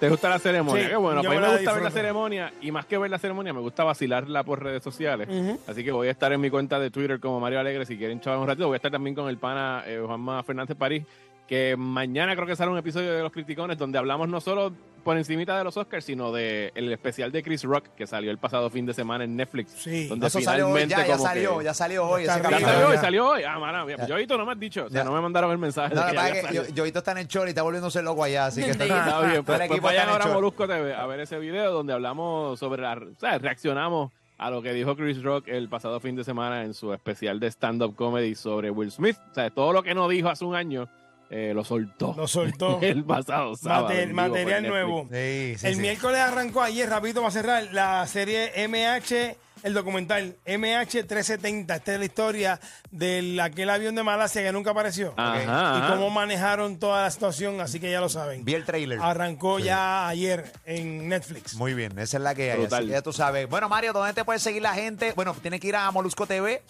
¿Te 0.00 0.08
gusta 0.08 0.30
la 0.30 0.38
ceremonia? 0.38 0.82
Sí, 0.82 0.88
Qué 0.88 0.96
bueno, 0.96 1.22
yo 1.22 1.28
para 1.28 1.40
mí 1.40 1.46
me 1.46 1.52
gusta 1.56 1.74
ver 1.74 1.82
la 1.82 1.90
ceremonia 1.90 2.52
y 2.62 2.70
más 2.72 2.86
que 2.86 2.96
ver 2.96 3.10
la 3.10 3.18
ceremonia, 3.18 3.52
me 3.52 3.60
gusta 3.60 3.84
vacilarla 3.84 4.42
por 4.44 4.62
redes 4.62 4.82
sociales. 4.82 5.28
Así 5.66 5.84
que 5.84 5.92
voy 5.92 6.08
a 6.08 6.10
estar 6.10 6.32
en 6.32 6.40
mi 6.40 6.48
cuenta 6.48 6.80
de 6.80 6.90
Twitter 6.90 7.20
como 7.20 7.38
Mario 7.38 7.60
Alegre. 7.60 7.84
Si 7.84 7.98
quieren 7.98 8.18
chaval 8.20 8.40
un 8.40 8.46
ratito, 8.46 8.66
voy 8.66 8.76
a 8.76 8.76
estar 8.76 8.90
también 8.90 9.14
con 9.14 9.28
el 9.28 9.36
pana 9.36 9.84
eh, 9.86 10.02
Juanma 10.04 10.42
Fernández 10.42 10.76
París. 10.76 11.04
Que 11.50 11.74
mañana 11.76 12.36
creo 12.36 12.46
que 12.46 12.54
sale 12.54 12.70
un 12.70 12.78
episodio 12.78 13.12
de 13.12 13.22
Los 13.24 13.32
Criticones 13.32 13.76
donde 13.76 13.98
hablamos 13.98 14.28
no 14.28 14.40
solo 14.40 14.72
por 15.02 15.16
encimita 15.16 15.58
de 15.58 15.64
los 15.64 15.76
Oscars, 15.76 16.04
sino 16.04 16.30
de 16.30 16.70
el 16.76 16.92
especial 16.92 17.32
de 17.32 17.42
Chris 17.42 17.64
Rock 17.64 17.88
que 17.96 18.06
salió 18.06 18.30
el 18.30 18.38
pasado 18.38 18.70
fin 18.70 18.86
de 18.86 18.94
semana 18.94 19.24
en 19.24 19.34
Netflix. 19.34 19.72
Sí. 19.72 20.06
Donde 20.06 20.28
Eso 20.28 20.40
salió 20.40 20.68
hoy, 20.68 20.86
ya, 20.86 21.04
ya 21.04 21.18
salió, 21.18 21.58
que- 21.58 21.64
ya 21.64 21.74
salió 21.74 22.06
hoy. 22.06 22.22
Ese 22.22 22.28
¿Ya 22.40 22.42
salió 22.60 22.86
hoy, 22.86 22.94
ya. 22.94 23.00
salió 23.00 23.28
hoy. 23.30 23.42
Ah, 23.42 23.58
mano, 23.58 23.84
mira, 23.84 23.98
Ya. 23.98 24.06
yo 24.06 24.14
ahorita 24.14 24.36
no 24.36 24.46
me 24.46 24.52
has 24.52 24.60
dicho. 24.60 24.84
O 24.84 24.90
sea, 24.90 25.00
Ya. 25.00 25.04
no 25.04 25.12
me 25.12 25.20
mandaron 25.20 25.50
el 25.50 25.58
mensaje. 25.58 25.92
No, 25.92 26.02
lo 26.06 26.12
que 26.12 26.66
que 26.68 26.72
Yoito 26.72 26.98
está 27.00 27.10
en 27.12 27.18
el 27.18 27.26
chor 27.26 27.48
y 27.48 27.50
está 27.50 27.62
volviéndose 27.62 28.00
loco 28.00 28.22
allá, 28.22 28.46
así 28.46 28.62
que 28.62 28.70
está, 28.70 28.84
Sí. 28.84 28.92
Está 28.92 29.20
bien, 29.22 29.44
pues, 29.44 29.60
pues 29.66 29.80
vayan 29.82 30.08
ahora 30.08 30.26
a. 30.26 30.32
Molusco 30.32 30.68
TV 30.68 30.94
a 30.94 31.04
ver 31.06 31.18
ese 31.18 31.38
video 31.40 31.72
donde 31.72 31.92
hablamos 31.94 32.60
sobre 32.60 32.82
la, 32.82 32.92
o 32.92 33.18
sea, 33.18 33.38
reaccionamos 33.38 34.12
a 34.38 34.50
lo 34.50 34.62
que 34.62 34.72
dijo 34.72 34.94
Chris 34.94 35.20
Rock 35.22 35.48
el 35.48 35.68
pasado 35.68 35.98
fin 35.98 36.14
de 36.14 36.22
semana 36.22 36.62
en 36.62 36.74
su 36.74 36.92
especial 36.94 37.40
de 37.40 37.48
stand-up 37.50 37.96
comedy 37.96 38.36
sobre 38.36 38.70
Will 38.70 38.92
Smith. 38.92 39.16
O 39.32 39.34
sea, 39.34 39.50
todo 39.50 39.72
lo 39.72 39.82
que 39.82 39.94
no 39.94 40.08
dijo 40.08 40.28
hace 40.28 40.44
un 40.44 40.54
año 40.54 40.88
eh, 41.30 41.52
lo 41.54 41.64
soltó 41.64 42.12
Lo 42.16 42.26
soltó. 42.26 42.78
el 42.82 43.04
pasado 43.04 43.54
sábado. 43.56 43.94
Material 44.12 44.66
nuevo. 44.66 45.08
Sí, 45.12 45.54
sí, 45.56 45.66
el 45.66 45.74
sí. 45.76 45.80
miércoles 45.80 46.20
arrancó 46.20 46.60
ayer, 46.62 46.88
rapidito 46.88 47.20
para 47.20 47.30
cerrar, 47.30 47.68
la 47.72 48.06
serie 48.06 48.50
MH, 48.68 49.36
el 49.62 49.74
documental 49.74 50.36
MH370. 50.46 51.76
Esta 51.76 51.92
es 51.92 51.98
la 51.98 52.04
historia 52.04 52.60
de 52.90 53.38
aquel 53.42 53.70
avión 53.70 53.94
de 53.94 54.02
Malasia 54.02 54.42
que 54.42 54.52
nunca 54.52 54.70
apareció. 54.70 55.14
Ajá, 55.16 55.42
y 55.42 55.46
ajá. 55.46 55.94
cómo 55.94 56.10
manejaron 56.10 56.78
toda 56.78 57.02
la 57.02 57.10
situación, 57.10 57.60
así 57.60 57.80
que 57.80 57.90
ya 57.90 58.00
lo 58.00 58.08
saben. 58.08 58.44
Vi 58.44 58.54
el 58.54 58.64
trailer. 58.64 58.98
Arrancó 59.00 59.58
ya 59.58 60.08
ayer 60.08 60.52
en 60.64 61.08
Netflix. 61.08 61.54
Muy 61.54 61.74
bien, 61.74 61.98
esa 61.98 62.16
es 62.16 62.22
la 62.22 62.34
que 62.34 62.52
hay. 62.52 62.58
Brutal. 62.58 62.78
Así 62.80 62.86
que 62.88 62.92
ya 62.92 63.02
tú 63.02 63.12
sabes. 63.12 63.48
Bueno, 63.48 63.68
Mario, 63.68 63.92
¿dónde 63.92 64.12
te 64.12 64.24
puede 64.24 64.38
seguir 64.38 64.62
la 64.62 64.74
gente? 64.74 65.12
Bueno, 65.14 65.34
tienes 65.40 65.60
que 65.60 65.68
ir 65.68 65.76
a 65.76 65.90
Molusco 65.90 66.26
TV 66.26 66.62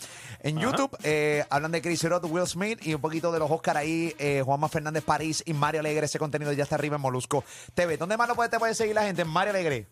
en 0.43 0.59
YouTube. 0.59 0.97
Eh, 1.03 1.45
hablan 1.51 1.73
de 1.73 1.83
Chris 1.83 2.03
Rock, 2.05 2.25
Will 2.31 2.47
Smith 2.47 2.81
y 2.83 2.95
un 2.95 3.01
poquito 3.01 3.33
de 3.33 3.39
los 3.39 3.51
Oscar 3.51 3.77
ahí. 3.77 4.15
Eh, 4.19 4.43
Juanma 4.45 4.69
Fernández 4.69 5.05
París 5.05 5.43
y 5.47 5.53
Mario 5.53 5.81
Alegre. 5.81 6.07
Ese 6.07 6.19
contenido 6.19 6.53
ya 6.53 6.65
está 6.65 6.75
arriba 6.75 6.97
en 6.97 7.03
Molusco 7.03 7.45
TV. 7.75 7.97
¿Dónde 7.97 8.17
más 8.17 8.29
lo 8.29 8.35
puede, 8.35 8.49
te 8.49 8.59
puede 8.59 8.75
seguir 8.75 8.95
la 8.95 9.03
gente? 9.03 9.25
Mario 9.25 9.51
Alegre. 9.51 9.87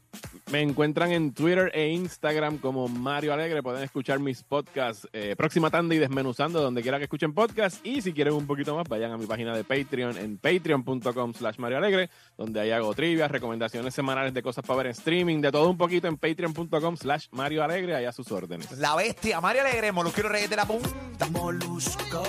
Me 0.50 0.62
encuentran 0.62 1.12
en 1.12 1.35
Twitter 1.35 1.71
e 1.75 1.88
Instagram 1.88 2.59
como 2.59 2.88
Mario 2.88 3.35
Alegre. 3.35 3.62
Pueden 3.62 3.83
escuchar 3.83 4.19
mis 4.19 4.43
podcasts 4.43 5.07
eh, 5.12 5.35
Próxima 5.37 5.71
Tanda 5.71 5.95
y 5.95 5.99
Desmenuzando, 5.99 6.62
donde 6.62 6.83
quiera 6.83 6.99
que 6.99 7.05
escuchen 7.05 7.35
podcasts. 7.35 7.81
Y 7.85 8.00
si 8.00 8.12
quieren 8.12 8.33
un 8.35 8.47
poquito 8.47 8.75
más, 8.75 8.88
vayan 8.88 9.12
a 9.12 9.19
mi 9.19 9.27
página 9.27 9.55
de 9.55 9.65
Patreon 9.65 10.17
en 10.17 10.38
patreon.com 10.38 11.35
slash 11.35 11.59
Mario 11.59 11.79
Alegre, 11.79 12.09
donde 12.37 12.61
ahí 12.61 12.71
hago 12.71 12.95
trivias, 12.95 13.31
recomendaciones 13.31 13.93
semanales 13.93 14.33
de 14.33 14.43
cosas 14.43 14.65
para 14.65 14.79
ver 14.79 14.87
en 14.87 14.93
streaming, 14.93 15.41
de 15.41 15.53
todo 15.53 15.69
un 15.69 15.77
poquito 15.77 16.09
en 16.09 16.17
patreon.com 16.17 16.97
slash 16.97 17.27
Mario 17.33 17.62
Alegre, 17.62 17.95
ahí 17.95 18.07
a 18.07 18.12
sus 18.12 18.33
órdenes. 18.33 18.71
La 18.79 18.97
bestia, 18.97 19.41
Mario 19.41 19.62
Alegre, 19.62 19.93
Molusquero 19.93 20.31
Reyes 20.31 20.49
de 20.49 20.57
la 20.57 20.65
Punta. 20.65 21.27
Molusco, 21.31 22.23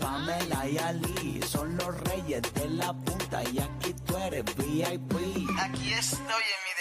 Pamela 0.00 0.68
y 0.68 0.78
Ali 0.78 1.40
son 1.46 1.76
los 1.76 2.00
reyes 2.00 2.42
de 2.54 2.70
la 2.70 2.92
punta 2.92 3.42
y 3.52 3.58
aquí 3.58 3.94
tú 4.04 4.16
eres 4.16 4.44
VIP. 4.56 5.12
Aquí 5.60 5.92
estoy 5.92 6.24
en 6.26 6.60
mi 6.64 6.72